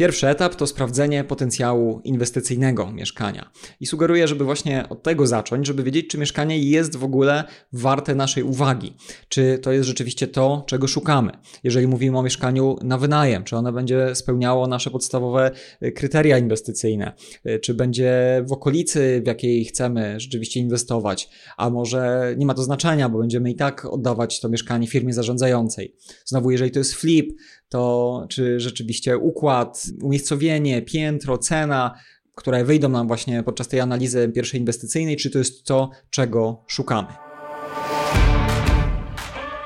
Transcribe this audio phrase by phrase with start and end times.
[0.00, 3.50] Pierwszy etap to sprawdzenie potencjału inwestycyjnego mieszkania.
[3.80, 8.14] I sugeruję, żeby właśnie od tego zacząć, żeby wiedzieć, czy mieszkanie jest w ogóle warte
[8.14, 8.96] naszej uwagi.
[9.28, 11.32] Czy to jest rzeczywiście to, czego szukamy.
[11.64, 15.50] Jeżeli mówimy o mieszkaniu na wynajem, czy ono będzie spełniało nasze podstawowe
[15.82, 17.12] y, kryteria inwestycyjne,
[17.46, 22.62] y, czy będzie w okolicy, w jakiej chcemy rzeczywiście inwestować, a może nie ma to
[22.62, 25.96] znaczenia, bo będziemy i tak oddawać to mieszkanie firmie zarządzającej.
[26.24, 27.32] Znowu, jeżeli to jest flip,
[27.70, 31.94] to czy rzeczywiście układ, umiejscowienie, piętro, cena,
[32.34, 37.08] które wyjdą nam właśnie podczas tej analizy pierwszej inwestycyjnej, czy to jest to, czego szukamy.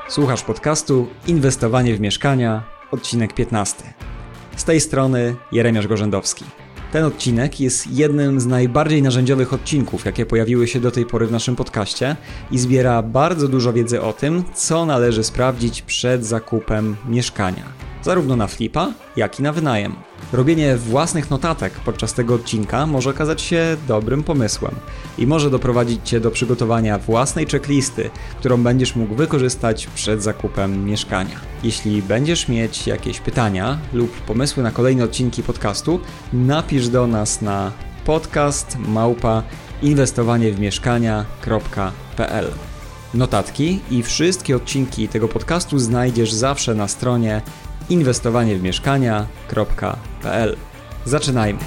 [0.09, 3.83] Słuchasz podcastu Inwestowanie w mieszkania, odcinek 15.
[4.57, 6.45] Z tej strony Jeremiasz Gorzędowski.
[6.93, 11.33] Ten odcinek jest jednym z najbardziej narzędziowych odcinków, jakie pojawiły się do tej pory w
[11.33, 12.17] naszym podcaście
[12.51, 18.47] i zbiera bardzo dużo wiedzy o tym, co należy sprawdzić przed zakupem mieszkania zarówno na
[18.47, 19.95] flipa, jak i na wynajem.
[20.33, 24.75] Robienie własnych notatek podczas tego odcinka może okazać się dobrym pomysłem
[25.19, 31.41] i może doprowadzić Cię do przygotowania własnej checklisty, którą będziesz mógł wykorzystać przed zakupem mieszkania.
[31.63, 36.01] Jeśli będziesz mieć jakieś pytania lub pomysły na kolejne odcinki podcastu,
[36.33, 37.73] napisz do nas na
[38.05, 39.43] podcast małpa
[39.83, 42.51] inwestowaniewmieszkania.pl
[43.15, 47.43] Notatki i wszystkie odcinki tego podcastu znajdziesz zawsze na stronie
[47.91, 50.57] inwestowaniewmieszkania.pl.
[51.05, 51.59] Zaczynajmy.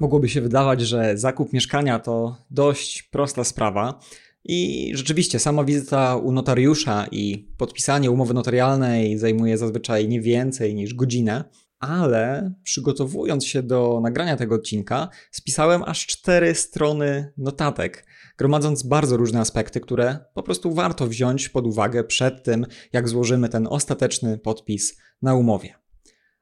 [0.00, 4.00] Mogłoby się wydawać, że zakup mieszkania to dość prosta sprawa.
[4.44, 10.94] I rzeczywiście sama wizyta u notariusza i podpisanie umowy notarialnej zajmuje zazwyczaj nie więcej niż
[10.94, 11.44] godzinę,
[11.82, 18.06] ale przygotowując się do nagrania tego odcinka, spisałem aż cztery strony notatek,
[18.38, 23.48] gromadząc bardzo różne aspekty, które po prostu warto wziąć pod uwagę przed tym, jak złożymy
[23.48, 25.74] ten ostateczny podpis na umowie.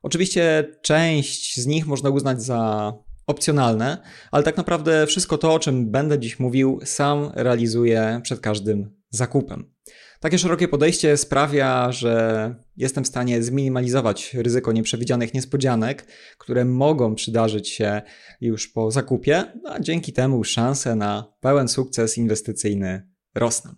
[0.03, 2.93] Oczywiście część z nich można uznać za
[3.27, 8.91] opcjonalne, ale tak naprawdę wszystko to, o czym będę dziś mówił, sam realizuję przed każdym
[9.11, 9.73] zakupem.
[10.21, 16.07] Takie szerokie podejście sprawia, że jestem w stanie zminimalizować ryzyko nieprzewidzianych niespodzianek,
[16.39, 18.03] które mogą przydarzyć się
[18.41, 23.75] już po zakupie, a dzięki temu szanse na pełen sukces inwestycyjny rosną.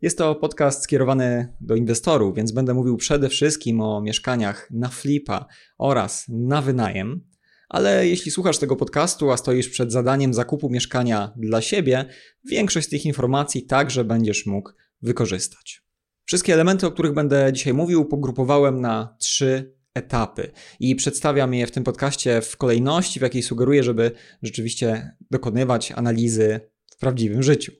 [0.00, 5.46] Jest to podcast skierowany do inwestorów, więc będę mówił przede wszystkim o mieszkaniach na flipa
[5.78, 7.20] oraz na wynajem.
[7.68, 12.04] Ale jeśli słuchasz tego podcastu, a stoisz przed zadaniem zakupu mieszkania dla siebie,
[12.50, 14.70] większość z tych informacji także będziesz mógł
[15.02, 15.82] wykorzystać.
[16.24, 21.70] Wszystkie elementy, o których będę dzisiaj mówił, pogrupowałem na trzy etapy i przedstawiam je w
[21.70, 24.12] tym podcaście w kolejności, w jakiej sugeruję, żeby
[24.42, 27.72] rzeczywiście dokonywać analizy w prawdziwym życiu.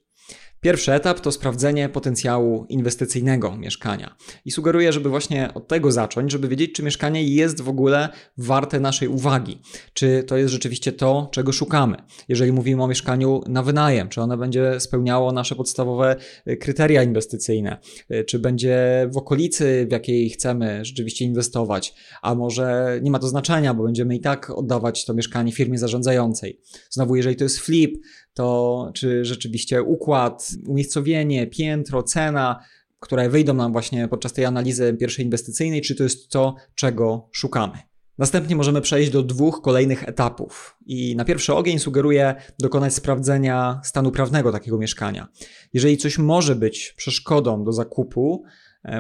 [0.67, 4.17] Pierwszy etap to sprawdzenie potencjału inwestycyjnego mieszkania.
[4.45, 8.81] I sugeruję, żeby właśnie od tego zacząć, żeby wiedzieć, czy mieszkanie jest w ogóle warte
[8.81, 9.61] naszej uwagi.
[9.93, 11.97] Czy to jest rzeczywiście to, czego szukamy.
[12.29, 16.17] Jeżeli mówimy o mieszkaniu na wynajem, czy ono będzie spełniało nasze podstawowe
[16.49, 17.79] y, kryteria inwestycyjne,
[18.11, 23.29] y, czy będzie w okolicy, w jakiej chcemy rzeczywiście inwestować, a może nie ma to
[23.29, 26.61] znaczenia, bo będziemy i tak oddawać to mieszkanie firmie zarządzającej.
[26.91, 27.99] Znowu, jeżeli to jest flip,
[28.37, 32.61] to czy rzeczywiście układ, umiejscowienie, piętro, cena,
[33.01, 37.79] które wyjdą nam właśnie podczas tej analizy pierwszej inwestycyjnej, czy to jest to, czego szukamy.
[38.19, 40.77] Następnie możemy przejść do dwóch kolejnych etapów.
[40.87, 45.29] I na pierwszy ogień sugeruję dokonać sprawdzenia stanu prawnego takiego mieszkania.
[45.73, 48.45] Jeżeli coś może być przeszkodą do zakupu,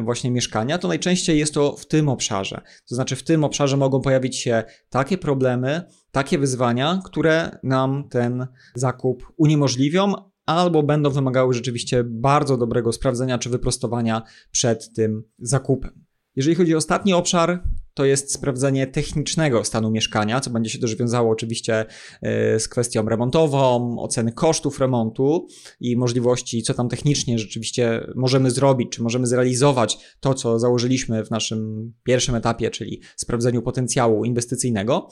[0.02, 2.60] właśnie mieszkania, to najczęściej jest to w tym obszarze.
[2.88, 8.46] To znaczy, w tym obszarze mogą pojawić się takie problemy, takie wyzwania, które nam ten
[8.74, 10.14] zakup uniemożliwią,
[10.46, 16.04] albo będą wymagały rzeczywiście bardzo dobrego sprawdzenia czy wyprostowania przed tym zakupem.
[16.36, 17.62] Jeżeli chodzi o ostatni obszar,
[17.96, 21.86] to jest sprawdzenie technicznego stanu mieszkania, co będzie się też wiązało oczywiście
[22.22, 25.46] e, z kwestią remontową, oceny kosztów remontu
[25.80, 31.30] i możliwości, co tam technicznie rzeczywiście możemy zrobić, czy możemy zrealizować to, co założyliśmy w
[31.30, 35.08] naszym pierwszym etapie, czyli sprawdzeniu potencjału inwestycyjnego.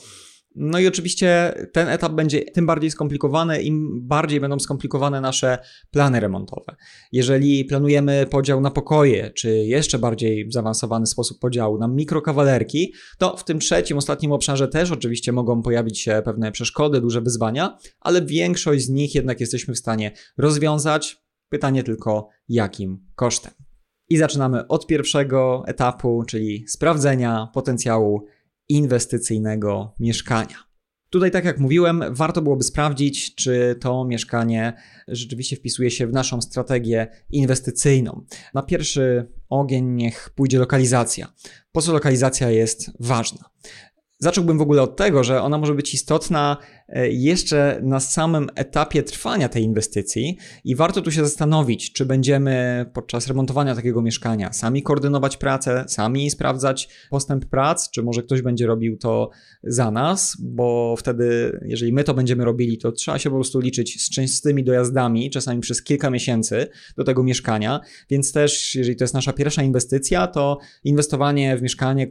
[0.54, 5.58] No i oczywiście ten etap będzie tym bardziej skomplikowany, im bardziej będą skomplikowane nasze
[5.90, 6.76] plany remontowe.
[7.12, 13.44] Jeżeli planujemy podział na pokoje, czy jeszcze bardziej zaawansowany sposób podziału na mikrokawalerki, to w
[13.44, 18.84] tym trzecim, ostatnim obszarze też oczywiście mogą pojawić się pewne przeszkody, duże wyzwania, ale większość
[18.84, 21.24] z nich jednak jesteśmy w stanie rozwiązać.
[21.48, 23.52] Pytanie tylko, jakim kosztem.
[24.08, 28.26] I zaczynamy od pierwszego etapu, czyli sprawdzenia potencjału
[28.68, 30.56] inwestycyjnego mieszkania.
[31.10, 34.72] Tutaj, tak jak mówiłem, warto byłoby sprawdzić, czy to mieszkanie
[35.08, 38.24] rzeczywiście wpisuje się w naszą strategię inwestycyjną.
[38.54, 41.32] Na pierwszy ogień niech pójdzie lokalizacja.
[41.72, 43.44] Po co lokalizacja jest ważna?
[44.18, 46.56] Zacząłbym w ogóle od tego, że ona może być istotna
[47.10, 53.26] jeszcze na samym etapie trwania tej inwestycji i warto tu się zastanowić, czy będziemy podczas
[53.26, 58.96] remontowania takiego mieszkania sami koordynować pracę, sami sprawdzać postęp prac, czy może ktoś będzie robił
[58.96, 59.30] to
[59.62, 64.02] za nas, bo wtedy, jeżeli my to będziemy robili, to trzeba się po prostu liczyć
[64.02, 66.66] z częstymi dojazdami, czasami przez kilka miesięcy
[66.96, 67.80] do tego mieszkania,
[68.10, 72.08] więc też, jeżeli to jest nasza pierwsza inwestycja, to inwestowanie w mieszkanie,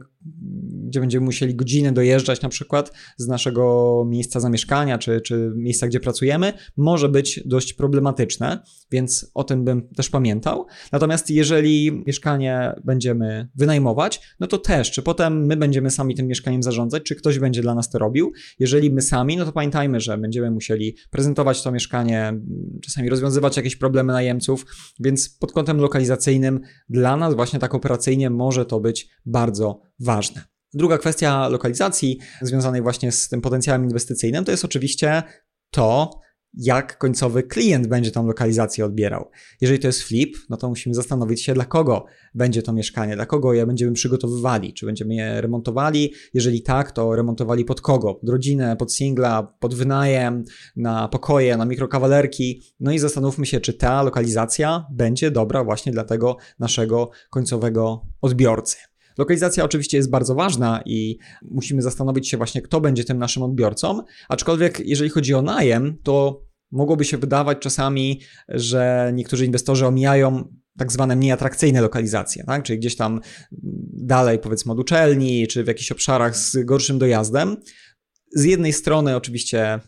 [0.86, 4.63] gdzie będziemy musieli godzinę dojeżdżać na przykład z naszego miejsca zamieszkania
[4.98, 10.66] czy, czy miejsca, gdzie pracujemy, może być dość problematyczne, więc o tym bym też pamiętał.
[10.92, 16.62] Natomiast jeżeli mieszkanie będziemy wynajmować, no to też, czy potem my będziemy sami tym mieszkaniem
[16.62, 18.32] zarządzać, czy ktoś będzie dla nas to robił.
[18.58, 22.40] Jeżeli my sami, no to pamiętajmy, że będziemy musieli prezentować to mieszkanie,
[22.82, 24.66] czasami rozwiązywać jakieś problemy najemców,
[25.00, 30.53] więc pod kątem lokalizacyjnym dla nas właśnie tak operacyjnie może to być bardzo ważne.
[30.74, 35.22] Druga kwestia lokalizacji związanej właśnie z tym potencjałem inwestycyjnym to jest oczywiście
[35.70, 36.10] to,
[36.56, 39.30] jak końcowy klient będzie tą lokalizację odbierał.
[39.60, 42.04] Jeżeli to jest flip, no to musimy zastanowić się, dla kogo
[42.34, 47.16] będzie to mieszkanie, dla kogo je będziemy przygotowywali, czy będziemy je remontowali, jeżeli tak, to
[47.16, 48.14] remontowali pod kogo?
[48.14, 50.44] Pod rodzinę, pod singla, pod wynajem,
[50.76, 52.62] na pokoje, na mikrokawalerki.
[52.80, 58.76] No i zastanówmy się, czy ta lokalizacja będzie dobra właśnie dla tego naszego końcowego odbiorcy.
[59.18, 61.18] Lokalizacja oczywiście jest bardzo ważna i
[61.50, 66.42] musimy zastanowić się właśnie, kto będzie tym naszym odbiorcą, aczkolwiek jeżeli chodzi o najem, to
[66.72, 72.62] mogłoby się wydawać czasami, że niektórzy inwestorzy omijają tak zwane mniej atrakcyjne lokalizacje, tak?
[72.62, 73.20] czyli gdzieś tam
[73.92, 77.56] dalej powiedzmy od uczelni, czy w jakichś obszarach z gorszym dojazdem.
[78.36, 79.80] Z jednej strony oczywiście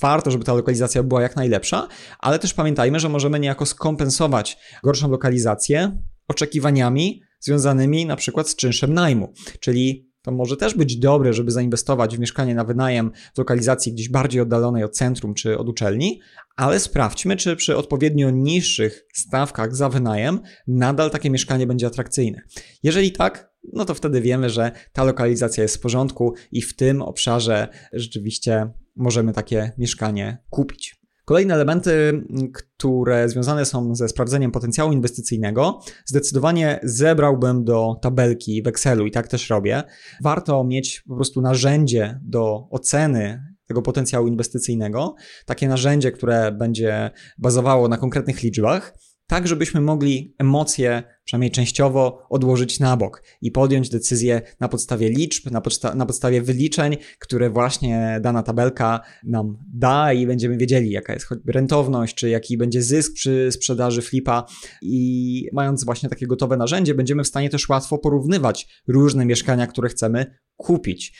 [0.00, 1.88] warto, żeby ta lokalizacja była jak najlepsza,
[2.18, 5.98] ale też pamiętajmy, że możemy niejako skompensować gorszą lokalizację
[6.28, 12.16] oczekiwaniami związanymi na przykład z czynszem najmu, czyli to może też być dobre, żeby zainwestować
[12.16, 16.20] w mieszkanie na wynajem w lokalizacji gdzieś bardziej oddalonej od centrum czy od uczelni,
[16.56, 22.40] ale sprawdźmy, czy przy odpowiednio niższych stawkach za wynajem nadal takie mieszkanie będzie atrakcyjne.
[22.82, 27.02] Jeżeli tak, no to wtedy wiemy, że ta lokalizacja jest w porządku i w tym
[27.02, 31.01] obszarze rzeczywiście możemy takie mieszkanie kupić.
[31.32, 32.22] Kolejne elementy,
[32.54, 39.28] które związane są ze sprawdzeniem potencjału inwestycyjnego, zdecydowanie zebrałbym do tabelki w Excelu i tak
[39.28, 39.82] też robię.
[40.22, 45.14] Warto mieć po prostu narzędzie do oceny tego potencjału inwestycyjnego,
[45.46, 48.94] takie narzędzie, które będzie bazowało na konkretnych liczbach
[49.32, 55.50] tak żebyśmy mogli emocje, przynajmniej częściowo, odłożyć na bok i podjąć decyzję na podstawie liczb,
[55.50, 61.12] na, podsta na podstawie wyliczeń, które właśnie dana tabelka nam da i będziemy wiedzieli, jaka
[61.12, 64.46] jest choćby rentowność, czy jaki będzie zysk przy sprzedaży flipa.
[64.82, 69.88] I mając właśnie takie gotowe narzędzie, będziemy w stanie też łatwo porównywać różne mieszkania, które
[69.88, 71.18] chcemy kupić,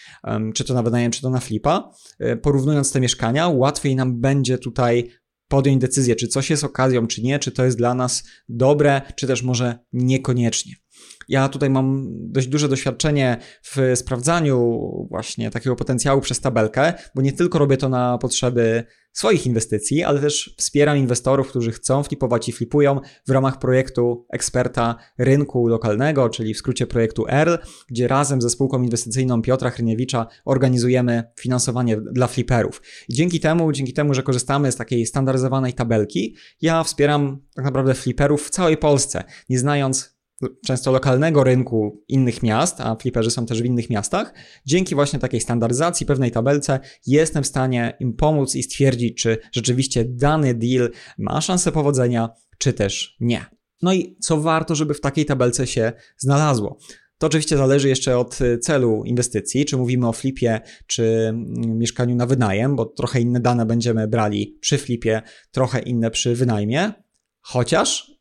[0.55, 1.91] czy to na wynajem, czy to na flipa.
[2.19, 5.11] E, porównując te mieszkania, łatwiej nam będzie tutaj
[5.53, 9.27] podjąć decyzję, czy coś jest okazją, czy nie, czy to jest dla nas dobre, czy
[9.27, 10.75] też może niekoniecznie.
[11.33, 14.81] Ja tutaj mam dość duże doświadczenie w sprawdzaniu
[15.11, 20.21] właśnie takiego potencjału przez tabelkę, bo nie tylko robię to na potrzeby swoich inwestycji, ale
[20.21, 26.55] też wspieram inwestorów, którzy chcą flipować i flipują w ramach projektu eksperta rynku lokalnego, czyli
[26.55, 27.59] w skrócie projektu ERL,
[27.89, 32.83] gdzie razem ze spółką inwestycyjną Piotra Hryniewicza organizujemy finansowanie dla fliperów.
[33.09, 37.95] I dzięki temu, dzięki temu, że korzystamy z takiej standaryzowanej tabelki, ja wspieram tak naprawdę
[37.95, 40.12] fliperów w całej Polsce, nie znając
[40.67, 44.35] często lokalnego rynku innych miast, a fliperzy są też w innych miastach,
[44.67, 50.05] dzięki właśnie takiej standaryzacji, pewnej tabelce, jestem w stanie im pomóc i stwierdzić, czy rzeczywiście
[50.05, 53.47] dany deal ma szansę powodzenia, czy też nie.
[53.83, 56.79] No i co warto, żeby w takiej tabelce się znalazło?
[57.19, 62.77] To oczywiście zależy jeszcze od celu inwestycji, czy mówimy o flipie, czy mieszkaniu na wynajem,
[62.77, 66.93] bo trochę inne dane będziemy brali przy flipie, trochę inne przy wynajmie.
[67.41, 68.12] Chociaż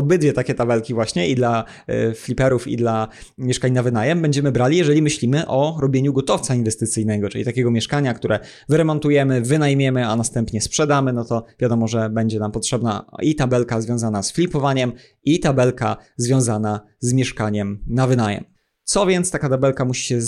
[0.00, 4.76] obydwie takie tabelki właśnie i dla e, fliperów i dla mieszkań na wynajem będziemy brali,
[4.76, 8.38] jeżeli myślimy o robieniu gotowca inwestycyjnego, czyli takiego mieszkania, które
[8.68, 14.22] wyremontujemy, wynajmiemy, a następnie sprzedamy, no to wiadomo, że będzie nam potrzebna i tabelka związana
[14.22, 14.92] z flipowaniem
[15.24, 18.59] i tabelka związana z mieszkaniem na wynajem.
[18.90, 20.18] Co więc taka tabelka musi, się,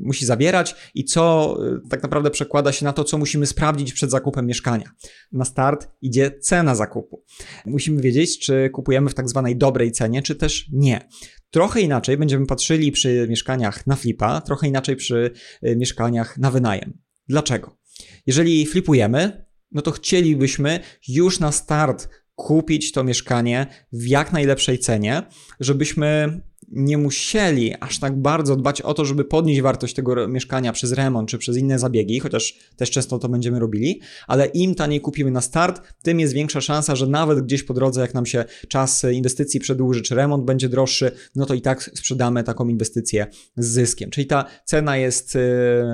[0.00, 4.10] musi zawierać i co y, tak naprawdę przekłada się na to, co musimy sprawdzić przed
[4.10, 4.90] zakupem mieszkania.
[5.32, 7.24] Na start idzie cena zakupu.
[7.66, 11.08] Musimy wiedzieć, czy kupujemy w tak zwanej dobrej cenie, czy też nie.
[11.50, 15.30] Trochę inaczej będziemy patrzyli przy mieszkaniach na flipa, trochę inaczej przy
[15.66, 16.98] y, mieszkaniach na wynajem.
[17.28, 17.78] Dlaczego?
[18.26, 25.22] Jeżeli flipujemy, no to chcielibyśmy już na start kupić to mieszkanie w jak najlepszej cenie,
[25.60, 26.40] żebyśmy
[26.72, 31.28] nie musieli aż tak bardzo dbać o to, żeby podnieść wartość tego mieszkania przez remont
[31.28, 35.40] czy przez inne zabiegi, chociaż też często to będziemy robili, ale im taniej kupimy na
[35.40, 39.60] start, tym jest większa szansa, że nawet gdzieś po drodze, jak nam się czas inwestycji
[39.60, 44.10] przedłuży, czy remont będzie droższy, no to i tak sprzedamy taką inwestycję z zyskiem.
[44.10, 45.40] Czyli ta cena jest y,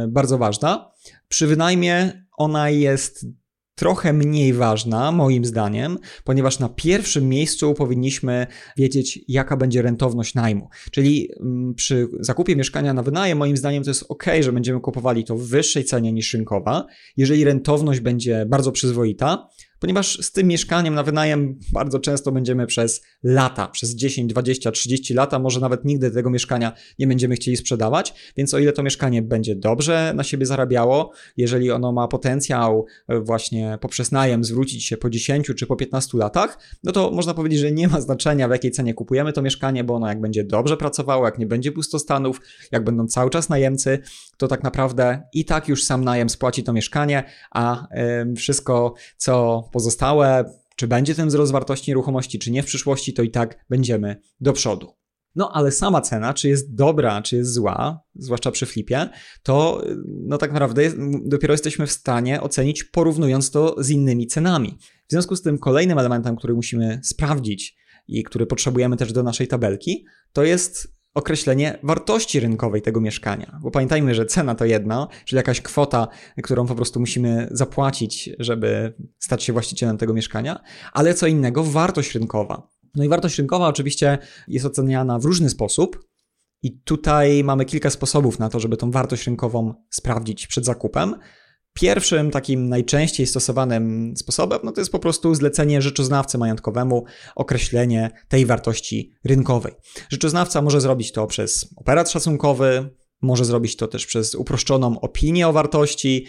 [0.09, 0.91] bardzo ważna.
[1.29, 3.27] Przy wynajmie ona jest
[3.75, 10.69] trochę mniej ważna, moim zdaniem, ponieważ na pierwszym miejscu powinniśmy wiedzieć, jaka będzie rentowność najmu.
[10.91, 15.25] Czyli mm, przy zakupie mieszkania na wynajem, moim zdaniem, to jest ok, że będziemy kupowali
[15.25, 16.87] to w wyższej cenie niż rynkowa.
[17.17, 19.49] Jeżeli rentowność będzie bardzo przyzwoita,
[19.85, 25.15] ponieważ z tym mieszkaniem na wynajem bardzo często będziemy przez lata, przez 10, 20, 30
[25.15, 29.23] lata, może nawet nigdy tego mieszkania nie będziemy chcieli sprzedawać, więc o ile to mieszkanie
[29.23, 34.97] będzie dobrze na siebie zarabiało, jeżeli ono ma potencjał e, właśnie poprzez najem zwrócić się
[34.97, 38.51] po 10 czy po 15 latach, no to można powiedzieć, że nie ma znaczenia w
[38.51, 42.41] jakiej cenie kupujemy to mieszkanie, bo ono jak będzie dobrze pracowało, jak nie będzie pustostanów,
[42.73, 43.99] jak będą cały czas najemcy,
[44.37, 47.87] to tak naprawdę i tak już sam najem spłaci to mieszkanie, a
[48.37, 50.45] wszystko co pozostałe,
[50.77, 54.53] czy będzie ten wzrost wartości nieruchomości, czy nie w przyszłości, to i tak będziemy do
[54.53, 54.93] przodu.
[55.35, 59.09] No ale sama cena, czy jest dobra, czy jest zła, zwłaszcza przy flipie,
[59.43, 60.83] to no tak naprawdę
[61.25, 64.79] dopiero jesteśmy w stanie ocenić porównując to z innymi cenami.
[65.09, 67.77] W związku z tym kolejnym elementem, który musimy sprawdzić
[68.09, 73.59] i który potrzebujemy też do naszej tabelki, to jest określenie wartości rynkowej tego mieszkania.
[73.63, 76.09] Bo pamiętajmy, że cena to jedno, czyli jakaś kwota,
[76.43, 80.61] którą po prostu musimy zapłacić, żeby stać się właścicielem tego mieszkania,
[80.93, 82.69] ale co innego wartość rynkowa.
[82.95, 84.19] No i wartość rynkowa oczywiście
[84.49, 86.05] jest oceniana w różny sposób.
[86.63, 91.15] I tutaj mamy kilka sposobów na to, żeby tą wartość rynkową sprawdzić przed zakupem.
[91.75, 97.05] Pierwszym takim najczęściej stosowanym sposobem no to jest po prostu zlecenie rzeczoznawcy majątkowemu
[97.35, 99.75] określenie tej wartości rynkowej.
[100.11, 102.91] Rzeczoznawca może zrobić to przez operat szacunkowy,
[103.23, 106.27] może zrobić to też przez uproszczoną opinię o wartości.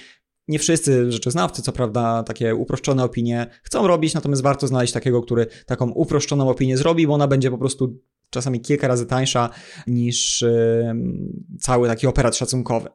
[0.48, 5.48] Nie wszyscy rzeczoznawcy, co prawda, takie uproszczone opinie chcą robić, natomiast warto znaleźć takiego, który
[5.66, 8.00] taką uproszczoną opinię zrobi, bo ona będzie po prostu
[8.36, 9.50] czasami kilka razy tańsza
[9.88, 10.46] niż
[11.60, 12.90] cały taki operat szacunkowy.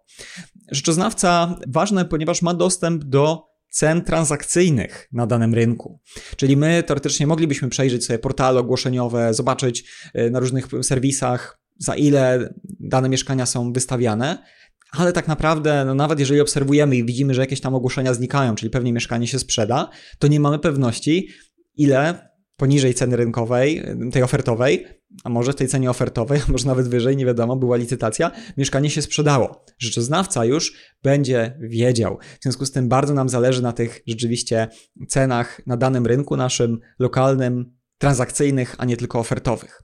[0.70, 6.00] Rzeczoznawca ważne, ponieważ ma dostęp do cen transakcyjnych na danym rynku.
[6.36, 9.84] Czyli my teoretycznie moglibyśmy przejrzeć sobie portale ogłoszeniowe, zobaczyć
[10.16, 14.44] y, na różnych serwisach, za ile dane mieszkania są wystawiane,
[14.92, 18.70] ale tak naprawdę, no nawet jeżeli obserwujemy i widzimy, że jakieś tam ogłoszenia znikają, czyli
[18.70, 21.28] pewnie mieszkanie się sprzeda, to nie mamy pewności,
[21.76, 23.82] ile poniżej ceny rynkowej,
[24.12, 24.86] tej ofertowej,
[25.24, 28.90] a może w tej cenie ofertowej, a może nawet wyżej, nie wiadomo, była licytacja, mieszkanie
[28.90, 29.64] się sprzedało.
[29.78, 32.18] Rzeczoznawca już będzie wiedział.
[32.40, 34.68] W związku z tym bardzo nam zależy na tych rzeczywiście
[35.08, 39.82] cenach na danym rynku naszym, lokalnym, transakcyjnych, a nie tylko ofertowych.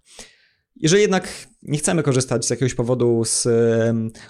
[0.81, 1.29] Jeżeli jednak
[1.63, 3.49] nie chcemy korzystać z jakiegoś powodu z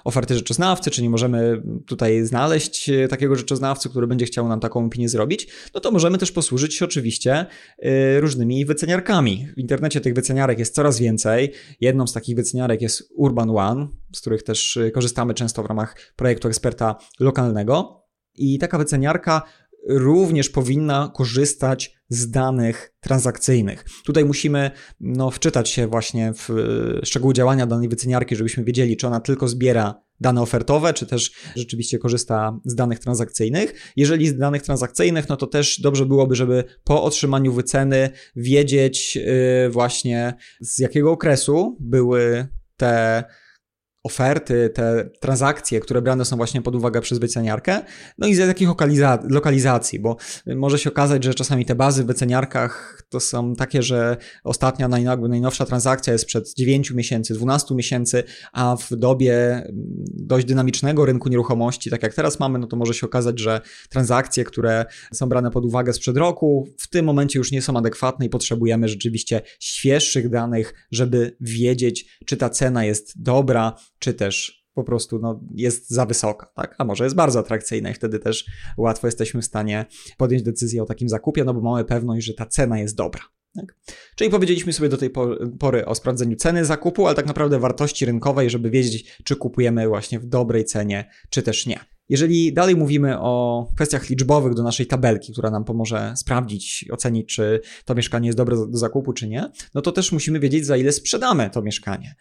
[0.04, 4.86] oferty rzeczoznawcy, czy nie możemy tutaj znaleźć e, takiego rzeczoznawcy, który będzie chciał nam taką
[4.86, 7.46] opinię zrobić, no to możemy też posłużyć się oczywiście
[7.78, 9.48] e, różnymi wyceniarkami.
[9.56, 11.52] W internecie tych wyceniarek jest coraz więcej.
[11.80, 15.96] Jedną z takich wyceniarek jest Urban One, z których też e, korzystamy często w ramach
[16.16, 18.06] projektu eksperta lokalnego.
[18.38, 19.42] I taka wyceniarka
[19.88, 23.84] również powinna korzystać z danych transakcyjnych.
[24.04, 26.48] Tutaj musimy no, wczytać się właśnie w
[27.04, 31.98] szczegóły działania danej wyceniarki, żebyśmy wiedzieli, czy ona tylko zbiera dane ofertowe, czy też rzeczywiście
[31.98, 33.92] korzysta z danych transakcyjnych.
[33.96, 39.70] Jeżeli z danych transakcyjnych, no to też dobrze byłoby, żeby po otrzymaniu wyceny wiedzieć yy,
[39.70, 43.24] właśnie z jakiego okresu były te
[44.06, 47.82] oferty, te transakcje, które brane są właśnie pod uwagę przez wyceniarkę,
[48.18, 52.06] no i z jakich lokaliza lokalizacji, bo może się okazać, że czasami te bazy w
[52.06, 58.76] wyceniarkach to są takie, że ostatnia, najnowsza transakcja jest przed 9 miesięcy, 12 miesięcy, a
[58.76, 59.66] w dobie
[60.14, 63.60] dość dynamicznego rynku nieruchomości, tak jak teraz mamy, no to może się okazać, że
[63.90, 68.26] transakcje, które są brane pod uwagę sprzed roku, w tym momencie już nie są adekwatne
[68.26, 73.72] i potrzebujemy rzeczywiście świeższych danych, żeby wiedzieć, czy ta cena jest dobra,
[74.06, 76.74] czy też po prostu no, jest za wysoka, tak?
[76.78, 78.46] A może jest bardzo atrakcyjna i wtedy też
[78.78, 79.86] łatwo jesteśmy w stanie
[80.16, 83.20] podjąć decyzję o takim zakupie, no bo mamy pewność, że ta cena jest dobra.
[83.54, 83.76] Tak?
[84.16, 85.10] Czyli powiedzieliśmy sobie do tej
[85.58, 90.20] pory o sprawdzeniu ceny zakupu, ale tak naprawdę wartości rynkowej, żeby wiedzieć, czy kupujemy właśnie
[90.20, 91.80] w dobrej cenie, czy też nie.
[92.08, 97.60] Jeżeli dalej mówimy o kwestiach liczbowych do naszej tabelki, która nam pomoże sprawdzić, ocenić, czy
[97.84, 100.92] to mieszkanie jest dobre do zakupu, czy nie, no to też musimy wiedzieć, za ile
[100.92, 102.14] sprzedamy to mieszkanie.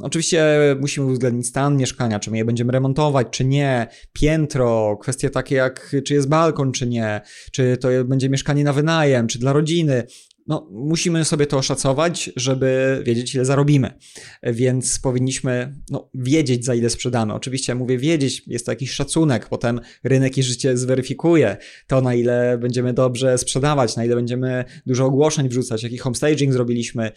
[0.00, 0.44] Oczywiście
[0.80, 5.96] musimy uwzględnić stan mieszkania, czy my je będziemy remontować, czy nie, piętro, kwestie takie jak
[6.04, 7.20] czy jest balkon, czy nie,
[7.52, 10.06] czy to będzie mieszkanie na wynajem, czy dla rodziny
[10.48, 13.98] no, musimy sobie to oszacować, żeby wiedzieć, ile zarobimy.
[14.42, 17.34] Więc powinniśmy no, wiedzieć, za ile sprzedamy.
[17.34, 22.58] Oczywiście, mówię wiedzieć, jest to jakiś szacunek, potem rynek i życie zweryfikuje to, na ile
[22.58, 27.12] będziemy dobrze sprzedawać, na ile będziemy dużo ogłoszeń wrzucać, jaki homestaging zrobiliśmy,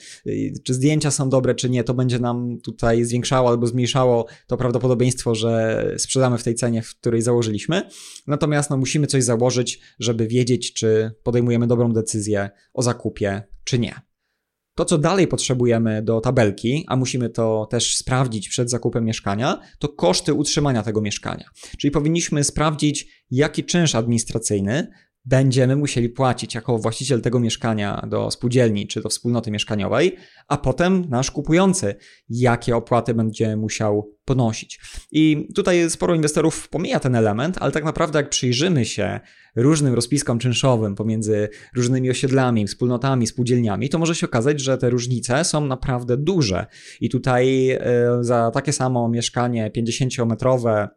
[0.63, 1.83] czy zdjęcia są dobre, czy nie.
[1.83, 6.95] To będzie nam tutaj zwiększało albo zmniejszało to prawdopodobieństwo, że sprzedamy w tej cenie, w
[6.95, 7.81] której założyliśmy.
[8.27, 13.18] Natomiast no, musimy coś założyć, żeby wiedzieć, czy podejmujemy dobrą decyzję o zakupie
[13.63, 14.01] czy nie.
[14.75, 19.89] To, co dalej potrzebujemy do tabelki, a musimy to też sprawdzić przed zakupem mieszkania, to
[19.89, 21.45] koszty utrzymania tego mieszkania.
[21.77, 24.87] Czyli powinniśmy sprawdzić, jaki czynsz administracyjny
[25.25, 30.15] będziemy musieli płacić jako właściciel tego mieszkania do spółdzielni czy do wspólnoty mieszkaniowej,
[30.47, 31.95] a potem nasz kupujący,
[32.29, 34.79] jakie opłaty będzie musiał ponosić.
[35.11, 39.19] I tutaj sporo inwestorów pomija ten element, ale tak naprawdę jak przyjrzymy się
[39.55, 45.43] różnym rozpiskom czynszowym pomiędzy różnymi osiedlami, wspólnotami, spółdzielniami, to może się okazać, że te różnice
[45.45, 46.65] są naprawdę duże.
[47.01, 47.79] I tutaj e,
[48.21, 50.87] za takie samo mieszkanie 50-metrowe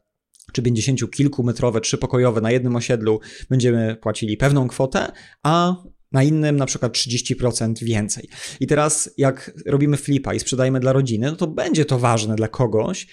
[0.52, 3.20] czy 50 kilkumetrowe, trzypokojowe na jednym osiedlu
[3.50, 5.12] będziemy płacili pewną kwotę,
[5.42, 5.76] a
[6.12, 8.28] na innym na przykład 30% więcej.
[8.60, 12.48] I teraz jak robimy flipa i sprzedajemy dla rodziny, no to będzie to ważne dla
[12.48, 13.06] kogoś,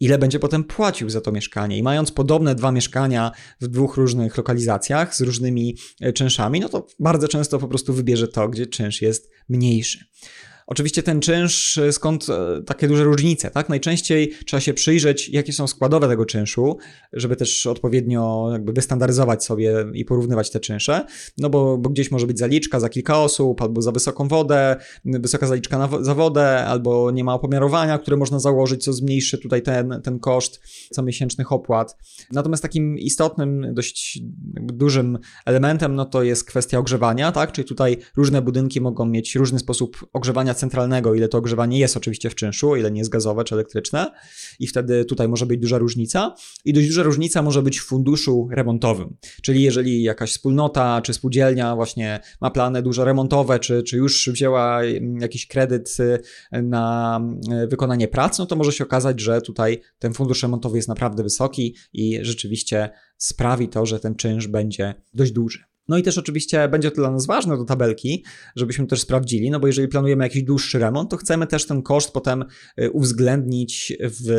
[0.00, 1.78] ile będzie potem płacił za to mieszkanie.
[1.78, 6.86] I mając podobne dwa mieszkania w dwóch różnych lokalizacjach z różnymi e, czynszami, no to
[6.98, 10.04] bardzo często po prostu wybierze to, gdzie czynsz jest mniejszy.
[10.66, 13.68] Oczywiście ten czynsz, e, skąd e, takie duże różnice, tak?
[13.68, 16.78] Najczęściej trzeba się przyjrzeć, jakie są składowe tego czynszu,
[17.12, 21.06] żeby też odpowiednio jakby wystandaryzować sobie i porównywać te czynsze,
[21.38, 25.46] no bo, bo gdzieś może być zaliczka za kilka osób, albo za wysoką wodę, wysoka
[25.46, 30.00] zaliczka na, za wodę, albo nie ma opomiarowania, które można założyć, co zmniejszy tutaj ten,
[30.04, 31.96] ten koszt comiesięcznych opłat.
[32.32, 34.20] Natomiast takim istotnym, dość
[34.60, 37.52] dużym elementem, no to jest kwestia ogrzewania, tak?
[37.52, 42.30] Czyli tutaj różne budynki mogą mieć różny sposób ogrzewania centralnego, ile to ogrzewanie jest oczywiście
[42.30, 44.12] w czynszu, ile nie jest gazowe czy elektryczne.
[44.58, 46.34] I wtedy tutaj może być duża różnica.
[46.64, 51.76] I dość duża różnica może być w funduszu remontowym, czyli jeżeli jakaś wspólnota czy spółdzielnia
[51.76, 57.20] właśnie ma plany dużo remontowe, czy, czy już wzięła mm, jakiś kredyt y, na
[57.64, 61.22] y, wykonanie prac, no to może się okazać, że tutaj ten fundusz remontowy jest naprawdę
[61.22, 65.75] wysoki i rzeczywiście sprawi to, że ten czynsz będzie dość duży.
[65.88, 68.24] No i też oczywiście będzie to dla nas ważne do tabelki,
[68.56, 72.12] żebyśmy też sprawdzili, no bo jeżeli planujemy jakiś dłuższy remont, to chcemy też ten koszt
[72.12, 72.44] potem
[72.80, 74.30] y, uwzględnić w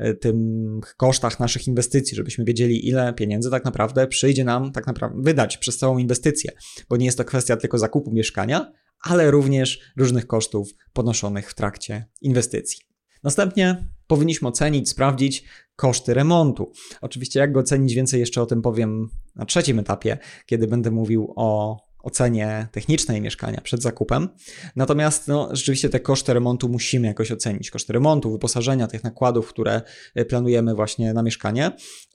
[0.00, 5.22] y, tym kosztach naszych inwestycji, żebyśmy wiedzieli, ile pieniędzy tak naprawdę przyjdzie nam tak naprawdę
[5.22, 6.50] wydać przez całą inwestycję,
[6.88, 12.06] bo nie jest to kwestia tylko zakupu mieszkania, ale również różnych kosztów ponoszonych w trakcie
[12.22, 12.78] inwestycji.
[13.22, 15.44] Następnie powinniśmy ocenić, sprawdzić
[15.76, 16.72] koszty remontu.
[17.00, 21.32] Oczywiście, jak go ocenić, więcej jeszcze o tym powiem na trzecim etapie, kiedy będę mówił
[21.36, 24.28] o ocenie technicznej mieszkania przed zakupem.
[24.76, 27.70] Natomiast no, rzeczywiście te koszty remontu musimy jakoś ocenić.
[27.70, 29.82] Koszty remontu, wyposażenia, tych nakładów, które
[30.28, 31.72] planujemy właśnie na mieszkanie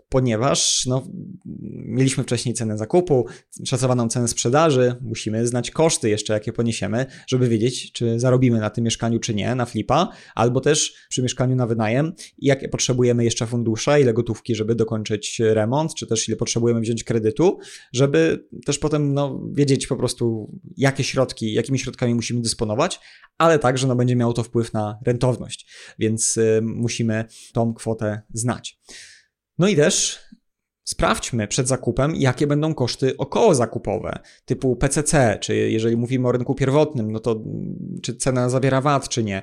[0.10, 1.08] ponieważ no,
[1.86, 3.26] mieliśmy wcześniej cenę zakupu,
[3.65, 8.84] szacowaną cenę sprzedaży, musimy znać koszty jeszcze, jakie poniesiemy, żeby wiedzieć, czy zarobimy na tym
[8.84, 14.02] mieszkaniu, czy nie, na flipa, albo też przy mieszkaniu na wynajem, jakie potrzebujemy jeszcze fundusze,
[14.02, 17.60] ile gotówki, żeby dokończyć remont, czy też ile potrzebujemy wziąć kredytu,
[17.93, 23.00] żeby też potem no, wiedzieć po prostu, jakie środki, jakimi środkami musimy dysponować,
[23.38, 25.67] ale także no, będzie miało to wpływ na rentowność,
[26.00, 28.80] więc y, musimy tą kwotę znać.
[29.60, 30.19] No i też
[30.84, 37.12] sprawdźmy przed zakupem, jakie będą koszty okołozakupowe, typu PCC, czy jeżeli mówimy o rynku pierwotnym,
[37.12, 37.43] no to
[38.04, 39.41] czy cena zawiera VAT, czy nie,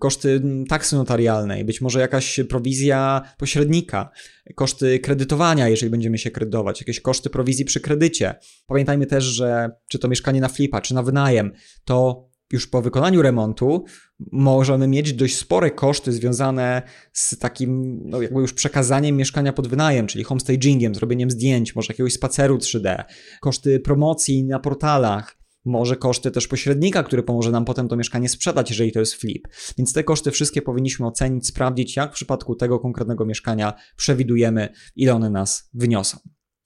[0.00, 4.10] koszty taksy notarialnej, być może jakaś prowizja pośrednika,
[4.54, 8.34] koszty kredytowania, jeżeli będziemy się kredytować, jakieś koszty prowizji przy kredycie.
[8.66, 11.52] Pamiętajmy też, że czy to mieszkanie na flipa, czy na wynajem,
[11.84, 13.84] to już po wykonaniu remontu
[14.32, 16.82] możemy mieć dość spore koszty związane
[17.12, 22.12] z takim, no jakby już przekazaniem mieszkania pod wynajem, czyli homestagingiem, zrobieniem zdjęć, może jakiegoś
[22.12, 23.04] spaceru 3D,
[23.40, 28.70] koszty promocji na portalach, może koszty też pośrednika, który pomoże nam potem to mieszkanie sprzedać,
[28.70, 29.48] jeżeli to jest flip.
[29.78, 35.14] Więc te koszty wszystkie powinniśmy ocenić, sprawdzić, jak w przypadku tego konkretnego mieszkania przewidujemy, ile
[35.14, 36.18] one nas wyniosą.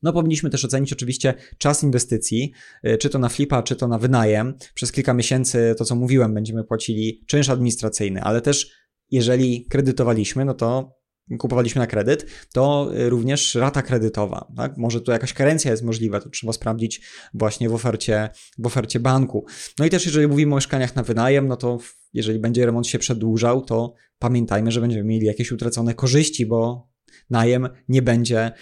[0.02, 2.52] No powinniśmy też ocenić oczywiście czas inwestycji,
[2.86, 4.54] y, czy to na flipa, czy to na wynajem.
[4.74, 8.70] Przez kilka miesięcy, to co mówiłem, będziemy płacili czynsz administracyjny, ale też
[9.10, 11.02] jeżeli kredytowaliśmy, no to
[11.38, 14.52] kupowaliśmy na kredyt, to y, również rata kredytowa.
[14.56, 14.76] Tak?
[14.76, 17.00] Może tu jakaś karencja jest możliwa, to trzeba sprawdzić
[17.34, 19.46] właśnie w ofercie, w ofercie banku.
[19.78, 21.78] No i też jeżeli mówimy o mieszkaniach na wynajem, no to
[22.12, 26.91] jeżeli będzie remont się przedłużał, to pamiętajmy, że będziemy mieli jakieś utracone korzyści, bo
[27.32, 28.52] najem nie będzie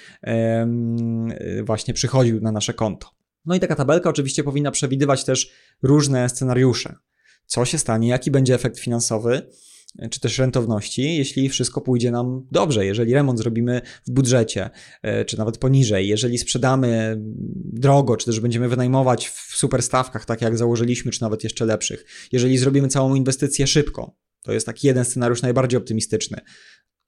[1.63, 3.09] właśnie przychodził na nasze konto.
[3.45, 5.51] No i taka tabelka oczywiście powinna przewidywać też
[5.83, 6.95] różne scenariusze.
[7.47, 9.43] Co się stanie, jaki będzie efekt finansowy,
[10.11, 14.71] czy też rentowności, jeśli wszystko pójdzie nam dobrze, jeżeli remont zrobimy w budżecie,
[15.03, 17.17] e, czy nawet poniżej, jeżeli sprzedamy
[17.73, 22.05] drogo, czy też będziemy wynajmować w super stawkach, tak jak założyliśmy, czy nawet jeszcze lepszych,
[22.33, 26.41] jeżeli zrobimy całą inwestycję szybko, to jest taki jeden scenariusz najbardziej optymistyczny.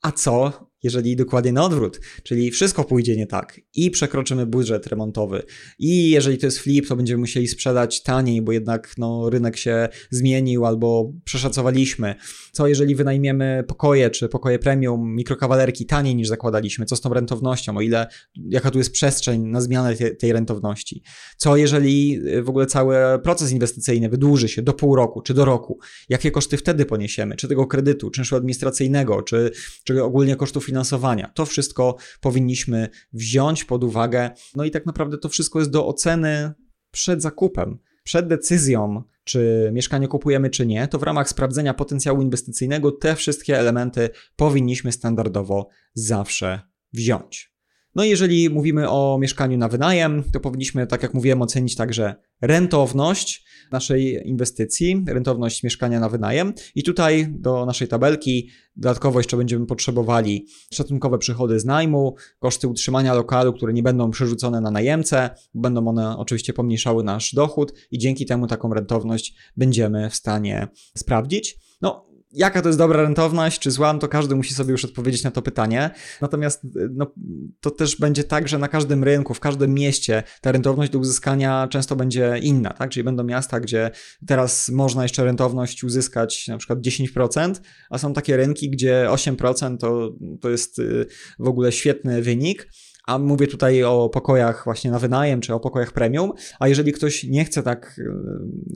[0.02, 5.42] A co, jeżeli dokładnie na odwrót, czyli wszystko pójdzie nie tak i przekroczymy budżet remontowy
[5.78, 9.88] i jeżeli to jest flip, to będziemy musieli sprzedać taniej, bo jednak no, rynek się
[10.10, 12.14] zmienił albo przeszacowaliśmy.
[12.52, 17.76] Co jeżeli wynajmiemy pokoje, czy pokoje premium, mikrokawalerki taniej niż zakładaliśmy, co z tą rentownością,
[17.76, 18.06] o ile,
[18.48, 21.02] jaka tu jest przestrzeń na zmianę tej, tej rentowności.
[21.36, 25.78] Co jeżeli w ogóle cały proces inwestycyjny wydłuży się do pół roku, czy do roku,
[26.08, 29.50] jakie koszty wtedy poniesiemy, czy tego kredytu, czynszu administracyjnego, czy,
[29.84, 31.30] czy ogólnie kosztów finansowania.
[31.34, 34.30] To wszystko powinniśmy wziąć pod uwagę.
[34.56, 36.52] No i tak naprawdę to wszystko jest do oceny
[36.90, 42.92] przed zakupem, przed decyzją, czy mieszkanie kupujemy, czy nie, to w ramach sprawdzenia potencjału inwestycyjnego
[42.92, 46.60] te wszystkie elementy powinniśmy standardowo zawsze
[46.92, 47.52] wziąć.
[47.94, 52.14] No i jeżeli mówimy o mieszkaniu na wynajem, to powinniśmy, tak jak mówiłem, ocenić także
[52.42, 56.52] rentowność naszej inwestycji, rentowność mieszkania na wynajem.
[56.74, 63.14] I tutaj do naszej tabelki dodatkowo jeszcze będziemy potrzebowali szacunkowe przychody z najmu, koszty utrzymania
[63.14, 68.26] lokalu, które nie będą przerzucone na najemcę, będą one oczywiście pomniejszały nasz dochód i dzięki
[68.26, 71.58] temu taką rentowność będziemy w stanie sprawdzić.
[71.82, 75.24] No, jaka to jest dobra rentowność, czy zła, no to każdy musi sobie już odpowiedzieć
[75.24, 75.90] na to pytanie.
[76.20, 77.14] Natomiast no,
[77.60, 81.68] to też będzie tak, że na każdym rynku, w każdym mieście ta rentowność do uzyskania
[81.70, 82.90] często będzie inna, tak?
[82.90, 83.90] Czyli będą miasta, gdzie
[84.26, 87.54] teraz można jeszcze rentowność uzyskać na przykład 10%,
[87.90, 91.06] a są takie rynki, gdzie 8% to, to jest y,
[91.38, 92.68] w ogóle świetny wynik
[93.06, 97.24] a mówię tutaj o pokojach właśnie na wynajem, czy o pokojach premium, a jeżeli ktoś
[97.24, 98.12] nie chce tak e,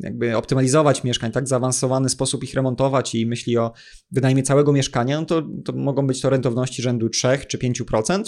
[0.02, 3.72] jakby optymalizować mieszkań, tak zaawansowany sposób ich remontować i myśli o
[4.10, 8.22] wynajmie całego mieszkania, no to, to mogą być to rentowności rzędu 3 czy 5%.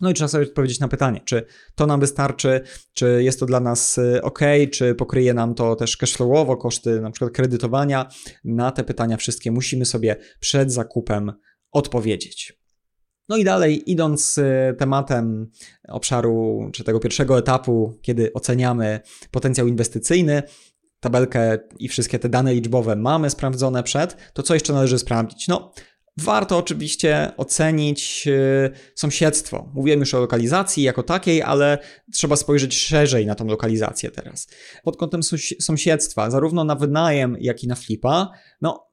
[0.00, 2.60] No i trzeba sobie odpowiedzieć na pytanie, czy to nam wystarczy,
[2.92, 4.40] czy jest to dla nas e, ok,
[4.72, 8.08] czy pokryje nam to też cashflowowo koszty na przykład kredytowania.
[8.44, 11.32] Na te pytania wszystkie musimy sobie przed zakupem
[11.72, 12.61] odpowiedzieć.
[13.32, 15.50] No i dalej, idąc e, tematem
[15.88, 20.42] obszaru, czy tego pierwszego etapu, kiedy oceniamy potencjał inwestycyjny,
[21.00, 25.48] tabelkę i wszystkie te dane liczbowe mamy sprawdzone przed, to co jeszcze należy sprawdzić?
[25.48, 25.72] No,
[26.16, 29.70] Warto oczywiście ocenić e, sąsiedztwo.
[29.74, 31.78] Mówiłem już o lokalizacji jako takiej, ale
[32.12, 34.48] trzeba spojrzeć szerzej na tą lokalizację teraz.
[34.84, 35.20] Pod kątem
[35.60, 38.91] sąsiedztwa, zarówno na wynajem, jak i na flipa, no